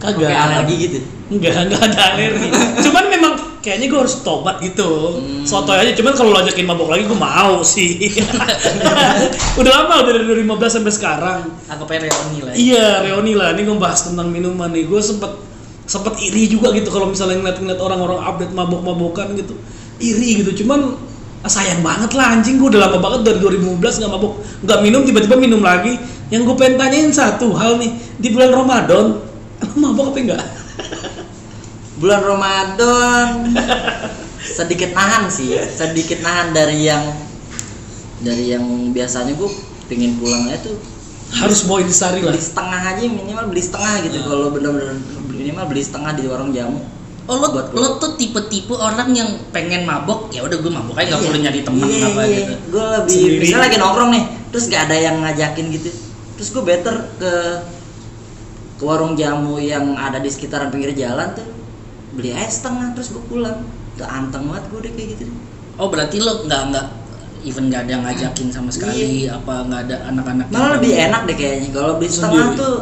Kagak. 0.00 0.32
Alergi 0.32 0.74
gitu. 0.88 0.98
Enggak, 1.28 1.68
enggak 1.68 1.82
ada 1.92 2.16
alergi. 2.16 2.48
Cuman 2.88 3.04
memang 3.12 3.34
kayaknya 3.66 3.90
gue 3.90 3.98
harus 3.98 4.22
tobat 4.22 4.62
gitu. 4.62 5.18
Hmm. 5.18 5.42
Sotoy 5.42 5.82
aja. 5.82 5.90
Cuman 5.98 6.14
kalau 6.14 6.30
lo 6.30 6.38
ajakin 6.38 6.62
mabok 6.70 6.94
lagi 6.94 7.02
gue 7.10 7.18
mau 7.18 7.66
sih. 7.66 7.98
udah 9.60 9.72
lama 9.82 10.06
udah 10.06 10.12
dari 10.14 10.46
2015 10.46 10.76
sampai 10.78 10.92
sekarang. 10.94 11.40
Anggap 11.66 11.90
aja 11.90 12.06
reuni 12.06 12.38
lah. 12.46 12.52
ya. 12.54 12.56
Iya, 12.62 12.88
reuni 13.10 13.34
lah. 13.34 13.50
Ini 13.58 13.66
ngebahas 13.66 14.06
tentang 14.06 14.30
minuman 14.30 14.70
nih. 14.70 14.86
Gue 14.86 15.02
sempet 15.02 15.34
sempet 15.82 16.14
iri 16.22 16.46
juga 16.46 16.70
gitu 16.74 16.94
kalau 16.94 17.10
misalnya 17.10 17.42
ngeliat-ngeliat 17.42 17.80
orang-orang 17.82 18.22
update 18.22 18.54
mabok-mabokan 18.54 19.34
gitu. 19.34 19.58
Iri 19.98 20.46
gitu. 20.46 20.62
Cuman 20.62 20.94
ah, 21.42 21.50
sayang 21.50 21.82
banget 21.82 22.14
lah 22.14 22.38
anjing 22.38 22.62
gue 22.62 22.70
udah 22.70 22.86
lama 22.86 23.02
banget 23.02 23.34
dari 23.34 23.38
2015 23.42 23.82
nggak 23.82 24.12
mabok 24.14 24.32
nggak 24.62 24.78
minum 24.82 25.02
tiba-tiba 25.02 25.34
minum 25.38 25.62
lagi 25.62 25.98
yang 26.30 26.42
gue 26.42 26.54
pengen 26.58 26.74
tanyain 26.74 27.10
satu 27.14 27.54
hal 27.54 27.78
nih 27.78 27.94
di 28.18 28.34
bulan 28.34 28.50
Ramadan 28.50 29.06
emang 29.62 29.94
mabok 29.94 30.10
apa 30.10 30.18
enggak 30.18 30.42
Bulan 31.96 32.20
Ramadan. 32.22 33.28
Sedikit 34.46 34.92
nahan 34.94 35.26
sih, 35.32 35.56
sedikit 35.74 36.22
nahan 36.22 36.52
dari 36.52 36.86
yang 36.86 37.02
dari 38.20 38.52
yang 38.52 38.64
biasanya 38.92 39.34
gue 39.34 39.50
pingin 39.88 40.16
pulangnya 40.20 40.60
tuh. 40.60 40.76
Harus 41.34 41.66
bawa 41.66 41.82
intisari 41.82 42.22
lah. 42.22 42.30
Beli 42.30 42.38
setengah 42.38 42.80
aja 42.94 43.02
minimal 43.02 43.44
beli 43.50 43.62
setengah 43.64 44.06
gitu. 44.06 44.18
Kalau 44.22 44.54
bener-bener 44.54 44.94
minimal 45.26 45.64
beli 45.66 45.82
setengah 45.82 46.14
di 46.14 46.22
warung 46.30 46.54
jamu. 46.54 46.78
Oh 47.26 47.42
lo, 47.42 47.50
Buat 47.50 47.74
lo 47.74 47.98
tuh 47.98 48.14
tipe-tipe 48.14 48.70
orang 48.70 49.10
yang 49.10 49.26
pengen 49.50 49.82
mabok? 49.82 50.30
Ya 50.30 50.46
udah 50.46 50.62
gue 50.62 50.70
mabok 50.70 50.94
aja 50.94 51.10
nggak 51.10 51.18
Iya. 51.18 51.26
perlu 51.26 51.40
nyari 51.42 51.60
temen 51.66 51.88
iya, 51.90 52.06
apa 52.06 52.20
iya. 52.22 52.36
gitu. 52.38 52.54
gue 52.70 52.84
lebih 52.86 53.10
Sendiri. 53.18 53.38
misalnya 53.42 53.64
lagi 53.66 53.78
nongkrong 53.82 54.10
nih 54.14 54.24
terus 54.54 54.64
gak 54.70 54.82
ada 54.86 54.96
yang 54.96 55.16
ngajakin 55.26 55.66
gitu. 55.74 55.90
Terus 56.38 56.48
gue 56.54 56.62
better 56.62 56.94
ke 57.18 57.32
ke 58.78 58.82
warung 58.86 59.18
jamu 59.18 59.58
yang 59.58 59.98
ada 59.98 60.22
di 60.22 60.30
sekitaran 60.30 60.70
pinggir 60.70 60.94
jalan 60.94 61.34
tuh 61.34 61.48
beli 62.16 62.32
es 62.32 62.58
setengah 62.58 62.96
terus 62.96 63.12
gue 63.12 63.22
pulang. 63.22 63.62
Tuh 63.94 64.04
anteng 64.04 64.48
banget 64.48 64.64
gue 64.68 64.80
deh 64.82 64.92
kayak 64.92 65.08
gitu. 65.16 65.24
Oh 65.76 65.88
berarti 65.88 66.18
lo 66.18 66.44
nggak 66.44 66.62
nggak 66.72 66.86
even 67.44 67.68
nggak 67.68 67.86
ada 67.86 67.90
yang 67.94 68.02
ngajakin 68.02 68.48
sama 68.50 68.68
sekali 68.68 69.28
apa 69.28 69.62
nggak 69.62 69.80
ada 69.86 69.96
anak-anak 70.08 70.46
malah 70.50 70.76
lebih 70.76 70.90
pengen- 70.90 71.06
enak 71.08 71.20
deh 71.24 71.36
kayaknya. 71.36 71.68
Kalau 71.70 71.92
beli 71.96 72.08
setengah 72.08 72.32
Sendiri. 72.48 72.58
tuh 72.58 72.76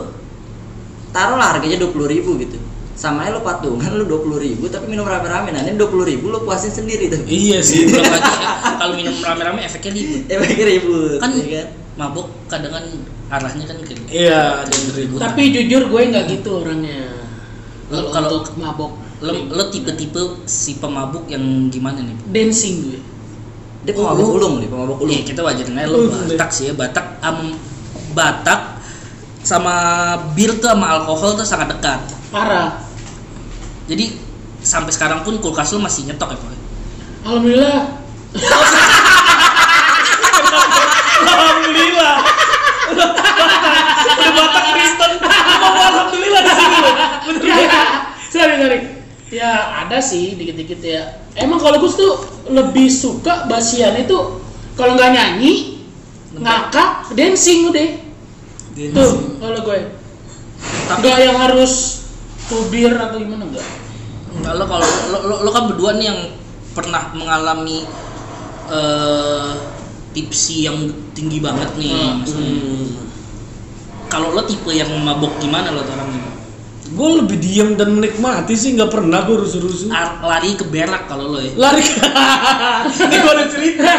taruh 1.11 1.37
lah 1.37 1.49
harganya 1.53 1.77
dua 1.77 1.90
puluh 1.90 2.09
ribu 2.09 2.38
gitu. 2.38 2.59
Sama 2.94 3.27
aja 3.27 3.35
lo 3.35 3.42
patungan 3.42 3.90
lo 3.90 4.07
dua 4.07 4.23
puluh 4.23 4.38
ribu 4.38 4.70
tapi 4.70 4.87
minum 4.87 5.03
rame-rame. 5.03 5.51
Nah 5.51 5.62
ini 5.62 5.75
dua 5.75 5.90
puluh 5.90 6.07
ribu 6.07 6.31
lo 6.31 6.42
puasin 6.42 6.70
sendiri 6.70 7.11
tuh. 7.11 7.23
Iya 7.27 7.59
sih 7.59 7.85
Belum 7.90 8.07
lagi 8.07 8.33
ya, 8.33 8.51
kalau 8.79 8.94
minum 8.94 9.14
rame-rame 9.18 9.61
efeknya 9.62 9.92
ribut. 9.92 10.23
ya 10.25 10.37
pakai 10.38 10.64
ribut 10.64 11.18
Kan 11.18 11.31
ya 11.35 11.47
kan? 11.62 11.68
mabok 11.94 12.27
kadang 12.47 12.73
kan 12.73 12.85
arahnya 13.31 13.64
kan 13.66 13.77
ke 13.81 13.94
iya 14.09 14.62
ribut. 14.94 15.18
Tapi 15.18 15.42
jujur 15.51 15.83
gue 15.87 16.01
nggak 16.11 16.25
gitu 16.31 16.51
orangnya. 16.62 17.03
Lo- 17.90 18.09
Kalau 18.09 18.11
kalau- 18.11 18.31
untuk 18.42 18.55
mabok, 18.57 18.92
lo, 19.25 19.33
lo 19.49 19.65
tipe-tipe 19.73 20.45
si 20.45 20.77
pemabuk 20.77 21.25
yang 21.33 21.73
gimana 21.73 22.05
nih? 22.05 22.17
dancing 22.29 22.77
gue. 22.93 23.01
dia 23.89 23.97
pemabuk 23.97 24.29
ulung 24.37 24.61
nih 24.61 24.69
pemabuk 24.69 25.01
ulung 25.01 25.13
Iya 25.17 25.23
kita 25.25 25.41
wajarin 25.41 25.81
aja 25.81 25.89
lo 25.89 25.99
Batak 26.09 26.51
sih 26.53 26.65
ya 26.69 26.73
Batak 26.77 27.25
am 27.25 27.57
Batak 28.13 28.75
sama 29.45 29.77
bir 30.33 30.57
tuh 30.57 30.73
sama 30.73 30.97
alkohol 30.97 31.37
tuh 31.37 31.45
sangat 31.45 31.77
dekat. 31.77 32.01
Parah. 32.33 32.81
Jadi 33.85 34.17
sampai 34.65 34.89
sekarang 34.89 35.21
pun 35.21 35.37
kulkas 35.37 35.77
lo 35.77 35.85
masih 35.85 36.09
nyetok 36.09 36.33
ya 36.33 36.39
Pak? 36.41 36.57
Alhamdulillah. 37.29 37.81
alhamdulillah 41.25 42.15
udah 42.95 43.09
batak 44.35 44.65
Kristen 44.75 45.13
alhamdulillah 45.23 46.43
di 46.43 46.53
sini 46.59 46.79
loh 46.83 46.95
sorry 48.35 48.55
sorry. 48.59 48.93
Ya 49.35 49.83
ada 49.83 49.99
sih 49.99 50.38
dikit-dikit 50.38 50.79
ya. 50.79 51.18
Emang 51.35 51.59
kalau 51.59 51.83
gue 51.83 51.90
tuh 51.90 52.14
lebih 52.47 52.87
suka 52.87 53.51
basian 53.51 53.99
itu 53.99 54.14
kalau 54.79 54.94
nggak 54.94 55.11
nyanyi, 55.11 55.83
ngakak, 56.38 57.11
dancing 57.18 57.75
udah. 57.75 57.88
Tuh 58.94 59.12
kalau 59.42 59.59
gue. 59.66 59.90
Tapi 60.87 61.03
Nggak 61.03 61.18
yang 61.18 61.37
harus 61.42 62.07
tubir 62.47 62.94
atau 62.94 63.18
gimana 63.18 63.42
enggak? 63.42 63.66
Enggak, 64.38 64.53
lo 64.55 64.64
kalau 64.70 64.88
lo, 65.11 65.18
lo, 65.27 65.35
lo 65.42 65.51
kan 65.51 65.64
berdua 65.66 65.99
nih 65.99 66.07
yang 66.14 66.20
pernah 66.75 67.11
mengalami 67.14 67.87
eh 68.70 69.51
tipsi 70.14 70.62
yang 70.70 70.79
tinggi 71.12 71.42
banget 71.42 71.75
nih 71.75 71.90
Hmm. 71.90 72.23
maksudnya. 72.23 72.55
Kalau 74.07 74.31
lo 74.31 74.47
tipe 74.47 74.70
yang 74.70 74.94
mabok 75.03 75.42
gimana 75.42 75.75
lo 75.75 75.83
orangnya? 75.83 76.23
Gue 76.94 77.11
lebih 77.18 77.37
diam 77.42 77.74
dan 77.74 77.90
menikmati 77.98 78.54
sih 78.54 78.78
nggak 78.78 78.90
pernah 78.94 79.26
gue 79.26 79.37
rusuh-rusuh. 79.42 79.90
Ar- 79.90 80.22
lari 80.22 80.54
ke 80.54 80.62
berak 80.62 81.11
kalau 81.11 81.35
lo 81.35 81.42
ya. 81.42 81.50
lari 81.59 81.83
ke 81.83 81.98
ini 83.11 83.16
gue 83.18 83.33
ada 83.35 83.44
cerita. 83.50 83.90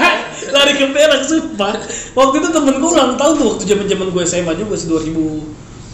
Lari 0.55 0.73
ke 0.79 0.85
berak 0.95 1.21
sumpah. 1.27 1.75
Waktu 2.15 2.35
itu 2.39 2.49
temen 2.55 2.75
gue 2.79 2.89
ulang 2.89 3.19
tahun 3.19 3.33
tuh 3.35 3.45
waktu 3.55 3.63
zaman 3.67 3.85
zaman 3.91 4.07
gue 4.15 4.23
SMA 4.23 4.53
juga 4.55 4.73
sih 4.79 4.87
2000 4.87 5.11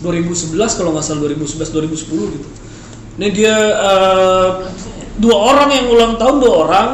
2011 0.02 0.78
kalau 0.82 0.98
nggak 0.98 1.06
salah 1.06 1.22
2011 1.30 1.74
2010 1.74 2.36
gitu. 2.38 2.48
Ini 3.18 3.28
dia 3.34 3.58
eh, 3.58 4.50
dua 5.18 5.38
orang 5.38 5.70
yang 5.74 5.86
ulang 5.90 6.14
tahun 6.22 6.36
dua 6.38 6.54
orang. 6.70 6.90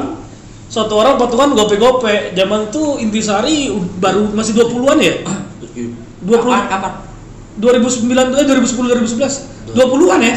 Satu 0.68 1.00
orang 1.00 1.16
patungan 1.16 1.56
gope-gope. 1.56 2.36
Zaman 2.36 2.72
tuh 2.72 3.00
intisari 3.00 3.72
baru 4.00 4.28
masih 4.36 4.52
20-an 4.56 5.00
ya? 5.00 5.16
20 6.28 6.28
kapan 6.28 6.68
kapan? 6.68 6.94
2009 7.58 8.34
tuh 8.34 8.38
eh 8.38 8.46
2010 8.46 9.08
2011 9.08 9.57
20-an 9.78 10.20
ya? 10.26 10.36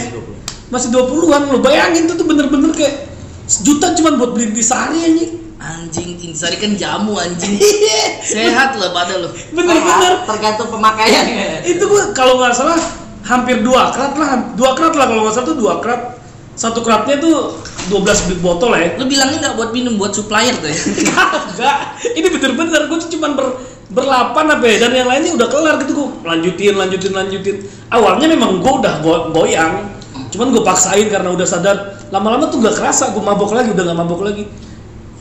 Masih 0.69 0.93
20-an 0.93 1.49
lo 1.49 1.59
bayangin 1.65 2.05
tuh 2.07 2.21
tuh 2.21 2.27
bener-bener 2.29 2.71
kayak 2.77 3.09
sejuta 3.49 3.97
cuma 3.97 4.15
buat 4.21 4.37
beli 4.37 4.53
intisari 4.53 5.01
anjing. 5.01 5.33
Anjing 5.61 6.21
insari 6.21 6.61
kan 6.61 6.77
jamu 6.77 7.17
anjing. 7.17 7.57
Sehat 8.37 8.77
lo 8.77 8.93
pada 8.93 9.17
lo. 9.17 9.33
bener-bener. 9.57 10.29
Tergantung 10.29 10.69
pemakaiannya 10.69 11.65
itu 11.65 11.85
gua 11.89 12.13
kalau 12.13 12.39
nggak 12.39 12.53
salah 12.53 12.79
hampir 13.25 13.61
dua 13.61 13.93
krat 13.93 14.17
lah 14.17 14.57
dua 14.57 14.73
krat 14.73 14.95
lah 14.97 15.07
kalau 15.09 15.23
nggak 15.29 15.35
salah 15.37 15.49
tuh 15.53 15.59
dua 15.59 15.75
krat 15.85 16.21
satu 16.57 16.81
kratnya 16.85 17.17
tuh 17.21 17.57
12 17.89 18.29
bit 18.29 18.41
botol 18.45 18.77
ya. 18.77 18.99
Lo 19.01 19.09
bilangnya 19.09 19.39
nggak 19.49 19.55
buat 19.57 19.71
minum 19.73 19.97
buat 19.97 20.13
supplier 20.13 20.53
tuh 20.59 20.69
ya. 20.69 20.77
Kagak, 21.15 21.79
ini 22.13 22.29
bener-bener 22.29 22.91
gue 22.91 22.99
tuh 23.01 23.11
cuman 23.17 23.33
ber, 23.39 23.47
berlapan 23.89 24.47
apa 24.59 24.65
ya? 24.69 24.77
Dan 24.87 24.91
yang 24.93 25.09
lainnya 25.09 25.33
udah 25.39 25.49
kelar 25.49 25.75
gitu 25.81 25.93
gue 25.97 26.09
lanjutin 26.27 26.75
lanjutin 26.77 27.13
lanjutin. 27.17 27.57
Awalnya 27.89 28.27
memang 28.29 28.61
gue 28.61 28.73
udah 28.85 28.95
go- 29.01 29.33
goyang. 29.33 29.89
Cuman 30.31 30.53
gue 30.53 30.63
paksain 30.63 31.09
karena 31.09 31.33
udah 31.33 31.47
sadar 31.49 31.77
lama-lama 32.11 32.51
tuh 32.51 32.63
gak 32.63 32.77
kerasa 32.79 33.15
gue 33.15 33.23
mabok 33.23 33.55
lagi 33.57 33.73
udah 33.73 33.85
gak 33.89 33.99
mabok 33.99 34.21
lagi. 34.27 34.45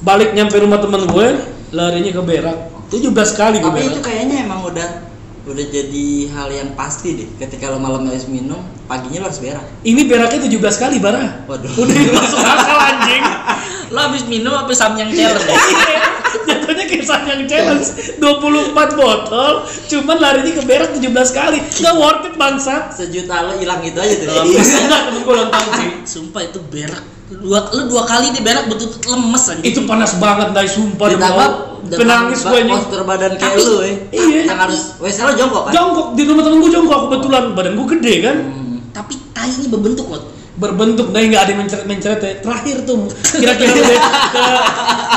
Balik 0.03 0.35
nyampe 0.35 0.59
rumah 0.59 0.81
temen 0.83 1.05
gue 1.07 1.27
larinya 1.71 2.11
ke 2.11 2.21
berak. 2.25 2.57
17 2.89 3.13
kali 3.13 3.57
gue 3.61 3.69
tapi 3.69 3.85
itu 3.85 4.01
kayaknya 4.01 4.49
emang 4.49 4.65
udah 4.65 5.05
udah 5.45 5.65
jadi 5.69 6.07
hal 6.33 6.49
yang 6.49 6.69
pasti 6.73 7.13
deh 7.13 7.29
ketika 7.37 7.69
lo 7.69 7.77
malam 7.77 8.09
habis 8.09 8.25
minum 8.25 8.61
paginya 8.89 9.21
lo 9.21 9.25
harus 9.29 9.37
berak. 9.37 9.65
Ini 9.85 10.01
beraknya 10.09 10.39
17 10.49 10.81
kali 10.81 10.97
bara. 10.97 11.45
Waduh. 11.45 11.69
udah 11.77 11.95
masuk 12.17 12.39
akal 12.41 12.79
anjing. 12.81 13.23
Lo 13.93 13.99
habis 14.09 14.23
minum 14.25 14.53
apa 14.57 14.73
samyang 14.73 15.13
challenge? 15.13 15.45
jatuhnya 16.49 16.85
kayak 16.89 17.05
yang 17.29 17.41
challenge. 17.45 17.87
24 18.17 18.97
botol 18.97 19.53
cuman 19.89 20.17
larinya 20.17 20.51
ke 20.57 20.63
berak 20.65 20.89
17 20.97 21.05
kali. 21.37 21.59
Gak 21.61 21.95
worth 21.97 22.25
it 22.25 22.35
bangsat 22.37 22.97
sejuta 22.97 23.45
lo 23.45 23.53
hilang 23.61 23.85
gitu 23.85 24.01
aja 24.01 24.15
tuh. 24.25 24.45
Iya, 24.49 24.61
enggak 24.61 25.01
temen 25.09 25.21
gue 25.21 25.33
ulang 25.33 25.51
tahun 25.53 25.69
sih 25.77 25.89
Sumpah 26.09 26.41
itu 26.49 26.59
berak. 26.69 27.03
Dua, 27.29 27.61
lo 27.61 27.85
dua 27.85 28.03
kali 28.09 28.33
di 28.33 28.41
berak 28.41 28.65
betul 28.65 28.89
lemes 29.05 29.43
anjing. 29.53 29.69
itu 29.69 29.85
panas 29.85 30.17
banget 30.17 30.49
dai 30.49 30.65
sumpah 30.65 31.13
ditambah 31.13 31.49
penangis 31.93 32.41
gue 32.41 32.59
nih 32.65 32.73
postur 32.73 33.01
badan 33.05 33.37
kayak 33.37 33.55
lu 33.61 33.85
eh. 33.85 33.95
Iya. 34.09 34.49
yang 34.49 34.59
harus 34.65 34.97
wes 34.97 35.21
lo 35.21 35.33
jongkok 35.37 35.69
kan? 35.69 35.71
Jongkok. 35.77 36.07
Di 36.17 36.23
rumah 36.25 36.41
temen 36.41 36.57
gue 36.57 36.71
jongkok 36.73 36.99
kebetulan. 37.05 37.43
Badan 37.53 37.73
gue 37.77 37.87
gede 37.97 38.13
kan? 38.25 38.37
Hmm. 38.41 38.58
Tapi 38.93 39.13
tainya 39.31 39.67
berbentuk 39.69 40.07
loh. 40.09 40.23
berbentuk 40.59 41.15
dai 41.15 41.23
nggak 41.31 41.39
ada 41.39 41.51
yang 41.55 41.59
mencret 41.63 41.83
mencret 41.87 42.19
ya 42.19 42.43
terakhir 42.43 42.83
tuh 42.83 43.07
kira-kira 43.39 43.79
udah 43.79 43.99
ke 44.27 44.43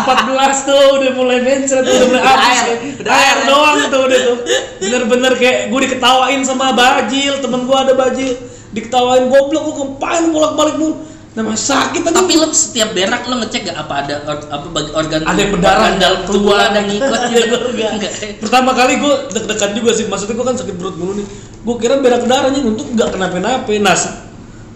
14 0.07 0.71
tuh 0.71 0.85
udah 1.03 1.11
mulai 1.19 1.39
mencret 1.43 1.83
udah 1.83 2.07
mulai 2.07 2.23
habis 2.23 2.59
ya. 2.63 2.75
air 3.11 3.11
air. 3.11 3.39
doang 3.51 3.79
tuh 3.91 4.01
udah 4.07 4.19
tuh 4.23 4.37
bener-bener 4.79 5.33
kayak 5.35 5.75
gue 5.75 5.81
diketawain 5.83 6.47
sama 6.47 6.71
bajil 6.79 7.43
temen 7.43 7.67
gue 7.67 7.75
ada 7.75 7.91
bajil 7.91 8.39
diketawain 8.71 9.27
goblok 9.27 9.63
gue 9.67 9.77
kempain 9.83 10.31
bolak-balik 10.31 10.79
mulu 10.79 10.95
namanya 11.33 11.57
sakit 11.57 12.05
aja 12.05 12.13
Tapi 12.13 12.33
lo 12.37 12.53
setiap 12.53 12.93
berak 12.93 13.25
lo 13.25 13.41
ngecek 13.41 13.73
gak 13.73 13.79
apa 13.89 13.95
ada 14.05 14.15
or- 14.29 14.49
apa 14.53 14.67
bagi 14.69 14.91
organ 14.93 15.21
Ada 15.25 15.41
yang 15.41 15.53
berdarah, 15.57 15.89
dalam 15.97 16.21
keluar. 16.29 16.59
ada 16.69 16.77
yang 16.85 16.89
ngikut 16.93 17.21
gitu. 17.33 17.57
enggak. 17.97 18.13
Pertama 18.37 18.71
kali 18.77 19.01
gue 19.01 19.15
deg-degan 19.33 19.71
juga 19.73 19.91
sih, 19.97 20.05
maksudnya 20.13 20.37
gue 20.37 20.47
kan 20.47 20.57
sakit 20.61 20.75
perut 20.77 20.97
mulu 21.01 21.13
nih. 21.17 21.27
Gue 21.65 21.75
kira 21.81 21.97
berak 22.05 22.29
darahnya 22.29 22.61
untuk 22.61 22.85
nggak 22.93 23.17
kenapa-napa. 23.17 23.73
Nah, 23.81 23.97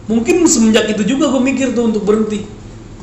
mungkin 0.09 0.49
semenjak 0.49 0.89
itu 0.89 1.05
juga 1.05 1.29
gue 1.29 1.43
mikir 1.45 1.77
tuh 1.77 1.93
untuk 1.93 2.09
berhenti. 2.09 2.49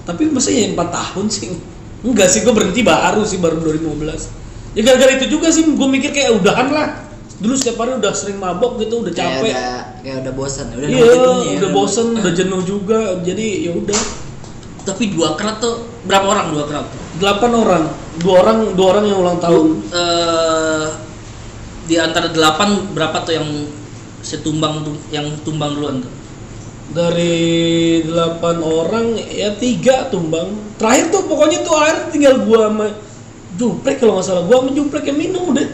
Tapi 0.04 0.34
masa 0.34 0.50
ya 0.50 0.74
4 0.74 0.78
tahun 0.90 1.26
sih? 1.30 1.54
Enggak 2.02 2.34
sih, 2.34 2.42
gue 2.42 2.54
berhenti 2.58 2.82
baru 2.82 3.22
sih 3.22 3.38
baru 3.38 3.62
2015. 3.62 4.74
Ya 4.74 4.82
gara-gara 4.82 5.14
itu 5.14 5.30
juga 5.30 5.54
sih 5.54 5.62
gue 5.62 5.88
mikir 5.94 6.10
kayak 6.10 6.42
udahan 6.42 6.74
lah. 6.74 6.90
dulu 7.34 7.60
setiap 7.60 7.84
hari 7.84 8.00
udah 8.00 8.14
sering 8.16 8.40
mabok 8.40 8.80
gitu 8.80 9.04
udah 9.04 9.12
capek 9.12 9.52
udah 9.52 9.93
kayak 10.04 10.28
udah 10.28 10.34
bosan 10.36 10.68
udah 10.76 10.88
iya 10.92 11.00
ya. 11.00 11.58
udah 11.64 11.70
bosen 11.72 12.08
udah 12.20 12.34
jenuh 12.36 12.62
juga 12.68 13.24
jadi 13.24 13.72
ya 13.72 13.74
udah 13.74 14.02
Tapi 14.84 15.16
dua 15.16 15.40
kerat 15.40 15.64
tuh 15.64 15.88
berapa 16.04 16.28
orang 16.28 16.52
dua 16.52 16.68
kerat? 16.68 16.84
delapan 17.16 17.52
orang 17.56 17.84
dua 18.20 18.36
orang 18.44 18.60
dua 18.76 18.88
orang 18.92 19.06
yang 19.08 19.20
ulang 19.24 19.40
tahun 19.40 19.68
eh 19.96 20.88
di 21.88 21.96
antara 22.00 22.28
delapan 22.32 22.92
berapa 22.92 23.24
tuh 23.24 23.34
yang 23.36 23.48
setumbang 24.24 24.84
yang 25.12 25.28
tumbang 25.48 25.72
duluan 25.76 26.04
tuh? 26.04 26.12
dari 26.92 28.04
delapan 28.04 28.60
orang 28.60 29.16
ya 29.16 29.56
tiga 29.56 30.12
tumbang 30.12 30.52
terakhir 30.76 31.16
tuh 31.16 31.32
pokoknya 31.32 31.64
tuh 31.64 31.80
akhir 31.80 32.12
tinggal 32.12 32.44
gua 32.44 32.68
sama 32.68 32.88
juprek 33.56 34.04
kalau 34.04 34.20
nggak 34.20 34.28
salah 34.28 34.44
gua 34.44 34.68
sama 34.68 34.72
juprek 34.76 35.08
yang 35.08 35.16
minum 35.16 35.48
udah 35.56 35.68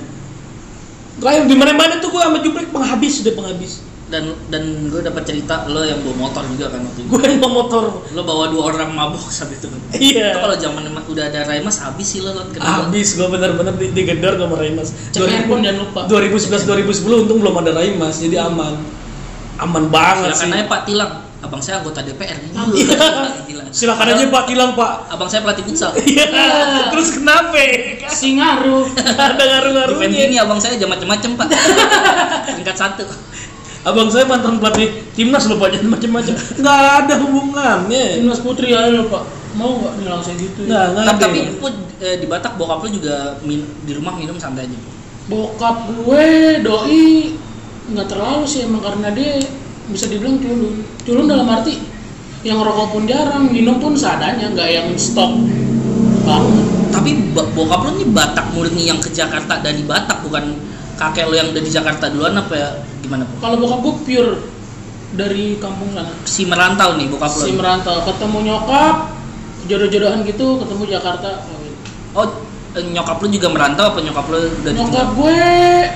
terakhir 1.18 1.44
di 1.50 1.56
mana 1.58 1.74
mana 1.74 1.94
tuh 1.98 2.14
gua 2.14 2.30
sama 2.30 2.46
juprek 2.46 2.70
penghabis 2.70 3.26
udah 3.26 3.34
penghabis 3.34 3.89
Dan 4.10 4.24
dan 4.50 4.64
gue 4.90 5.02
dapat 5.02 5.22
cerita 5.22 5.70
lo 5.70 5.86
yang 5.86 6.02
bawa 6.02 6.26
motor 6.26 6.42
juga 6.50 6.74
kan 6.74 6.82
waktu 6.82 7.06
itu. 7.06 7.10
gua 7.10 7.22
yang 7.22 7.38
bawa 7.38 7.54
motor 7.62 7.84
Lo 8.12 8.22
bawa 8.26 8.50
dua 8.50 8.64
orang 8.74 8.90
mabok 8.90 9.30
saat 9.38 9.54
itu 9.54 9.70
kan. 9.70 9.78
iya 9.96 10.34
Itu 10.34 10.40
kalau 10.42 10.58
zaman 10.58 10.82
emang 10.84 11.06
udah 11.06 11.30
ada 11.30 11.46
Raimas 11.46 11.78
habis 11.78 12.08
sih 12.10 12.26
lo 12.26 12.34
kan 12.34 12.50
habis 12.58 13.14
gua 13.14 13.30
bener-bener 13.30 13.78
di, 13.78 13.94
digedor 13.94 14.34
sama 14.36 14.58
Raimas 14.58 14.90
Cek 15.14 15.22
handphone 15.24 15.62
jangan 15.62 15.78
lupa. 15.86 16.02
2011 16.10 16.66
2010 16.90 17.22
untung 17.24 17.38
belum 17.38 17.56
ada 17.62 17.72
Raimas 17.72 18.18
jadi 18.18 18.42
aman 18.44 18.82
aman 19.60 19.84
banget 19.88 20.34
Silakan 20.34 20.50
sih 20.50 20.58
aja 20.58 20.66
Pak 20.66 20.82
Tilang. 20.84 21.14
Abang 21.40 21.64
saya 21.64 21.80
anggota 21.80 22.04
DPR 22.04 22.36
nih. 22.36 22.52
Iya. 22.52 23.00
Gila. 23.48 23.64
silakan 23.72 24.12
aja 24.12 24.28
Pak 24.28 24.44
tilang 24.44 24.76
Pak 24.76 25.08
Abang 25.08 25.30
saya 25.30 25.40
pelatih 25.40 25.64
futsal. 25.64 25.96
iya 26.04 26.28
terus 26.92 27.16
kenapa 27.16 27.56
Si 28.12 28.36
ngaruh. 28.36 28.84
ada 29.30 29.40
ngaruh-ngaruhnya 29.40 30.28
ini 30.28 30.36
abang 30.36 30.60
saya 30.60 30.76
jam 30.76 30.90
macem-macem 30.90 31.38
pak. 31.38 31.48
Tingkat 32.60 32.76
satu. 32.76 33.08
Abang 33.90 34.08
saya 34.08 34.26
mantan 34.26 34.62
pelatih 34.62 34.88
timnas 35.12 35.50
loh 35.50 35.58
pak, 35.58 35.70
jangan 35.74 35.98
macam-macam. 35.98 36.34
Nggak 36.38 36.80
ada 37.02 37.14
hubungannya. 37.20 38.06
Timnas 38.22 38.40
putri 38.40 38.70
ayo 38.72 39.10
Pak. 39.10 39.24
Mau 39.58 39.82
nggak 39.82 39.94
nih 39.98 40.08
langsung 40.08 40.36
gitu 40.38 40.70
ya? 40.70 40.94
nggak 40.94 41.06
Tapi, 41.10 41.10
ada. 41.10 41.22
tapi 41.26 41.40
Put, 41.58 41.74
eh, 42.00 42.16
di 42.22 42.26
Batak 42.26 42.54
bokap 42.56 42.86
lo 42.86 42.90
juga 42.90 43.16
min- 43.42 43.66
di 43.82 43.92
rumah 43.94 44.14
minum 44.14 44.38
santai 44.38 44.70
aja. 44.70 44.78
Bokap 45.26 45.90
gue 45.90 46.26
doi 46.62 47.34
nggak 47.90 48.08
terlalu 48.08 48.46
sih 48.46 48.64
emang 48.64 48.86
karena 48.86 49.10
dia 49.10 49.42
bisa 49.90 50.06
dibilang 50.06 50.38
culun. 50.38 50.86
Culun 51.02 51.26
dalam 51.26 51.50
arti 51.50 51.82
yang 52.40 52.62
rokok 52.62 52.94
pun 52.94 53.04
jarang, 53.04 53.50
minum 53.50 53.82
pun 53.82 53.98
seadanya, 53.98 54.54
nggak 54.54 54.70
yang 54.70 54.88
stok 54.96 55.34
banget. 56.24 56.66
Tapi 56.90 57.10
bokap 57.34 57.82
lo 57.86 57.92
nih 57.98 58.08
Batak 58.08 58.54
murni 58.54 58.86
yang 58.86 59.02
ke 59.02 59.10
Jakarta 59.10 59.60
dari 59.60 59.82
Batak 59.82 60.22
bukan 60.24 60.58
kakek 60.96 61.26
lo 61.26 61.36
yang 61.36 61.50
dari 61.50 61.68
Jakarta 61.68 62.08
duluan 62.08 62.38
apa 62.38 62.54
ya 62.54 62.70
gimana 63.10 63.26
Put? 63.26 63.38
Kalau 63.42 63.56
bokap 63.58 63.80
gue 63.82 63.96
pure 64.06 64.32
dari 65.18 65.58
kampung 65.58 65.90
sana. 65.98 66.14
Si 66.30 66.46
merantau 66.46 66.94
nih 66.94 67.10
bokap 67.10 67.34
lo. 67.34 67.42
Si 67.42 67.52
merantau 67.58 67.98
ketemu 68.06 68.38
nyokap, 68.54 68.96
jodoh-jodohan 69.66 70.22
gitu, 70.30 70.62
ketemu 70.62 70.84
Jakarta. 70.86 71.42
Oh 72.14 72.30
eh, 72.78 72.86
nyokap 72.86 73.18
lo 73.18 73.28
juga 73.34 73.50
merantau 73.50 73.90
apa 73.90 74.00
nyokap 74.06 74.26
lo 74.30 74.38
udah 74.38 74.72
Nyokap 74.78 75.08
gue, 75.18 75.42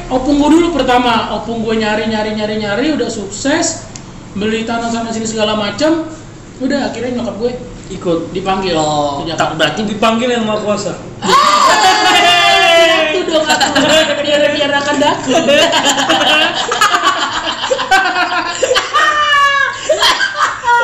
opung 0.10 0.42
gue 0.42 0.50
dulu 0.58 0.68
pertama, 0.74 1.38
opung 1.38 1.62
gue 1.62 1.78
nyari 1.78 2.10
nyari 2.10 2.34
nyari 2.34 2.58
nyari, 2.58 2.86
udah 2.98 3.10
sukses, 3.14 3.86
beli 4.34 4.66
tanah 4.66 4.90
sana 4.90 5.14
sini 5.14 5.30
segala 5.30 5.54
macam, 5.54 6.10
udah 6.58 6.90
akhirnya 6.90 7.22
nyokap 7.22 7.38
gue 7.38 7.52
Ikut. 7.94 8.34
dipanggil 8.34 8.74
Oh, 8.74 9.22
tak 9.38 9.54
berarti 9.60 9.86
Dipanggil 9.86 10.34
yang 10.34 10.50
maha 10.50 10.66
kuasa. 10.66 10.98
Itu 13.14 13.30
dong 13.30 13.46
aku, 13.46 13.86
biar 14.26 14.42
biar 14.50 14.72
akan 14.82 14.96
daku. 14.98 15.32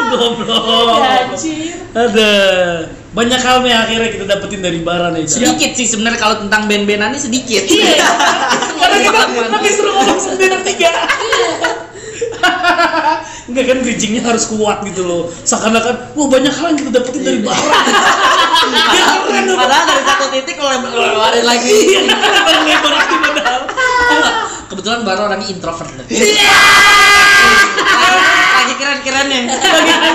Goblok. 0.10 1.02
Anjir. 1.06 1.78
Ada. 1.94 2.32
Banyak 3.10 3.42
hal 3.42 3.66
nih 3.66 3.74
akhirnya 3.74 4.10
kita 4.14 4.26
dapetin 4.30 4.62
dari 4.62 4.80
Bara 4.86 5.10
nih. 5.10 5.26
Cak. 5.26 5.42
sedikit 5.42 5.72
sih 5.74 5.90
sebenarnya 5.90 6.20
kalau 6.22 6.36
tentang 6.46 6.70
band-bandannya 6.70 7.18
sedikit. 7.18 7.66
Iya. 7.66 8.06
Karena 8.80 8.98
kita 9.02 9.20
lebih 9.50 9.72
seru 9.74 9.90
ngomong 9.94 10.20
sendiri 10.22 10.58
tiga. 10.66 10.90
Enggak 13.50 13.66
kan 13.66 13.78
bridgingnya 13.82 14.22
harus 14.22 14.46
kuat 14.46 14.86
gitu 14.86 15.10
loh. 15.10 15.34
Seakan-akan, 15.42 16.14
wah 16.14 16.28
banyak 16.30 16.54
hal 16.54 16.66
yang 16.70 16.78
kita 16.86 16.92
dapetin 17.02 17.22
dari 17.26 17.40
Bara. 17.42 17.58
Dia 18.70 19.06
keren 19.26 19.44
loh. 19.50 19.58
padahal 19.58 19.86
dari 19.90 20.04
satu 20.06 20.26
titik 20.30 20.62
lo 20.62 20.70
lebarin 20.70 21.46
lagi 21.48 21.74
Iya, 21.74 22.00
kita 22.06 22.60
lebar 22.62 22.94
lagi 22.94 23.16
kebetulan 24.70 25.02
baru 25.02 25.22
orangnya 25.28 25.50
introvert. 25.50 25.90
lagi 28.60 28.74
keren 28.76 29.00
kerennya 29.02 29.42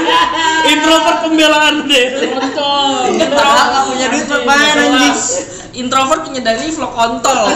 Introvert 0.74 1.18
pembelaan 1.24 1.88
deh. 1.88 2.06
Kontol. 2.28 3.08
padahal 3.18 3.66
nggak 3.72 3.84
punya 3.88 4.06
duit 4.12 4.24
buat 4.28 4.42
main 4.44 4.76
anjing 4.78 5.16
Introvert 5.74 6.22
punya 6.22 6.38
dari 6.38 6.70
vlog 6.70 6.92
kontol. 6.94 7.50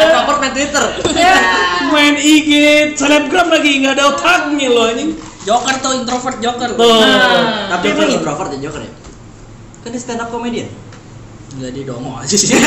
introvert 0.00 0.38
main 0.40 0.52
twitter 0.54 0.84
Main 1.90 2.14
IG, 2.16 2.50
selebgram 2.94 3.50
lagi 3.50 3.82
nggak 3.84 3.94
ada 3.98 4.04
otaknya 4.14 4.68
loh 4.70 4.88
anjing. 4.88 5.10
Joker 5.40 5.74
tuh 5.80 5.92
introvert 5.96 6.36
Joker. 6.38 6.68
Tuh. 6.72 7.00
Nah, 7.00 7.72
tapi 7.72 7.92
emang 7.92 8.08
loh. 8.08 8.16
introvert 8.16 8.50
ya 8.54 8.60
Joker 8.64 8.80
ya 8.80 8.92
kan 9.80 9.88
dia 9.90 10.00
stand 10.00 10.20
up 10.20 10.28
comedian 10.28 10.68
Enggak 11.50 11.70
dia 11.74 11.82
dongo 11.82 12.14
aja 12.14 12.30
sih. 12.30 12.54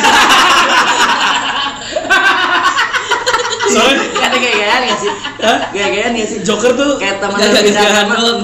Soalnya 3.73 4.05
ada 4.21 4.37
gaya-gayaan 4.37 4.81
gak 4.85 4.99
sih 5.01 5.11
Hah? 5.41 5.57
gaya-gayaan 5.73 6.11
gak 6.13 6.29
sih 6.29 6.37
Joker 6.45 6.71
tuh 6.73 6.97
kayak 6.97 7.17
teman 7.17 7.37
Gak 7.37 7.43
yang 7.43 7.53
gak 7.53 7.63
beda 7.65 7.73
gagahan 7.73 8.05
agama 8.05 8.15
doang. 8.21 8.39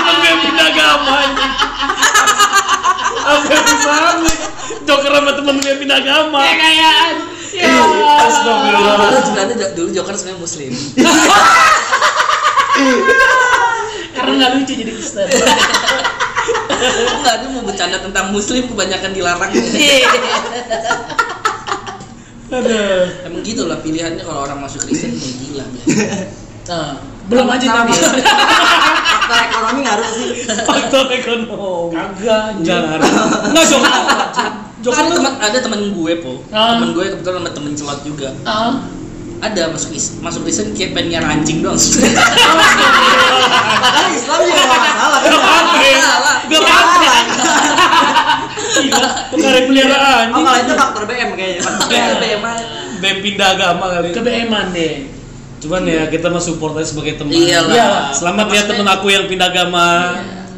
emang 0.00 0.16
gak 0.18 0.36
pindah 0.42 0.66
agama. 0.66 1.18
Apa 3.20 3.56
banget? 3.62 4.38
Joker 4.82 5.12
sama 5.12 5.32
temen 5.32 5.54
gue 5.60 5.74
pindah 5.78 5.98
agama. 5.98 6.40
Kekayaan. 6.42 7.14
Ya. 7.50 7.66
Astagfirullah. 8.26 9.22
Sebenarnya 9.22 9.66
dulu 9.74 9.88
Joker 9.92 10.14
sebenarnya 10.14 10.40
muslim. 10.40 10.72
Karena 14.10 14.32
nggak 14.36 14.50
lucu 14.56 14.72
jadi 14.74 14.92
Kristen. 14.92 15.26
Enggak, 16.80 17.34
dia 17.44 17.48
mau 17.52 17.62
bercanda 17.62 18.00
tentang 18.00 18.32
muslim 18.32 18.64
kebanyakan 18.66 19.10
dilarang. 19.12 19.50
Aduh. 22.50 23.02
Emang 23.22 23.42
gitu 23.42 23.62
lah 23.64 23.78
pilihannya 23.78 24.20
kalau 24.20 24.42
orang 24.42 24.58
masuk 24.58 24.82
Kristen 24.82 25.12
kayak 25.12 25.34
gila. 25.40 25.64
Nah, 26.62 27.02
Belum 27.26 27.46
aja 27.48 27.66
Tapi 27.66 27.90
faktor 27.90 28.14
ekonomi 29.40 29.80
ngaruh 29.82 30.10
sih 30.12 30.28
Faktor 30.60 31.04
ekonomi. 31.08 31.90
kagak. 31.90 32.44
Enggak 32.56 32.78
ngaruh. 32.80 33.10
Enggak. 33.48 33.66
Joker 34.80 35.02
ada 35.02 35.12
teman 35.12 35.34
ada 35.36 35.58
teman 35.60 35.80
gue 35.90 36.12
po, 36.16 36.40
Ah. 36.48 36.72
teman 36.72 36.90
gue 36.92 37.04
kebetulan 37.10 37.36
sama 37.38 37.50
temen 37.50 37.72
celot 37.74 38.00
juga. 38.00 38.28
Ah, 38.42 38.86
Ada 39.40 39.68
masuk 39.68 39.90
is- 39.90 40.20
masuk 40.20 40.40
Kristen 40.42 40.72
kayak 40.72 40.92
pengen 40.92 41.20
anjing 41.20 41.58
doang. 41.60 41.74
padahal 43.80 44.08
Islam 44.10 44.38
juga 44.42 44.64
masalah 44.68 45.18
Gak. 45.20 45.32
Salah. 45.98 46.36
Gak 46.44 46.60
apa. 46.60 47.99
Pengaruh 49.30 49.62
peliharaan 49.64 50.24
oh 50.30 50.40
kalau 50.40 50.58
itu 50.58 50.72
faktor 50.74 51.02
BM 51.04 51.30
kayaknya 51.34 51.60
Ya, 51.88 52.04
BMI. 52.16 52.60
BEM 52.98 53.16
pindah 53.20 53.48
agama 53.54 53.84
kali. 53.90 54.08
ke 54.10 54.20
BM-an 54.20 54.66
deh. 54.70 54.94
Cuman 55.58 55.82
ya 55.84 56.04
kita 56.06 56.28
mah 56.28 56.38
support 56.38 56.72
aja 56.74 56.86
sebagai 56.86 57.16
teman. 57.16 57.32
Iyalah. 57.32 57.72
Ya, 57.72 57.88
selamat 58.10 58.46
ya 58.48 58.62
temen 58.64 58.86
aku 58.86 59.06
yang 59.08 59.24
pindah 59.24 59.48
agama. 59.48 59.86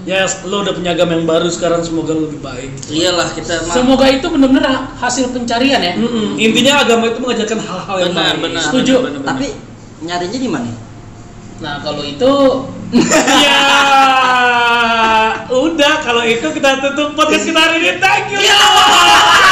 Ya, 0.03 0.27
lo 0.43 0.63
udah 0.63 0.75
punya 0.75 0.91
agama 0.93 1.15
yang 1.15 1.23
baru 1.25 1.47
sekarang 1.47 1.79
semoga 1.81 2.11
lo 2.11 2.27
lebih 2.27 2.39
baik. 2.39 2.71
Iyalah 2.87 3.31
kita 3.31 3.63
mah 3.63 3.71
Semoga 3.73 4.07
itu 4.09 4.27
benar-benar 4.27 4.67
hasil 4.97 5.31
pencarian 5.31 5.79
ya. 5.79 5.95
Mm-mm. 5.95 6.35
Intinya 6.37 6.83
agama 6.83 7.07
itu 7.07 7.19
mengajarkan 7.19 7.59
hal-hal 7.59 7.97
yang 8.01 8.11
benar 8.11 8.35
baik. 8.35 8.43
benar. 8.43 8.63
Setuju. 8.65 8.95
benar, 9.01 9.11
benar. 9.15 9.27
tapi 9.31 9.47
nyarinya 10.03 10.39
di 10.39 10.51
mana 10.51 10.71
Nah, 11.63 11.79
kalau 11.79 12.03
itu. 12.03 12.35
Ya 13.47 13.63
udah 15.53 15.95
kalau 16.03 16.27
itu 16.27 16.45
kita 16.51 16.83
tutup 16.83 17.15
podcast 17.15 17.47
kita 17.47 17.61
hari 17.63 17.77
ini. 17.81 17.93
Thank 18.03 18.35
you 18.35 19.52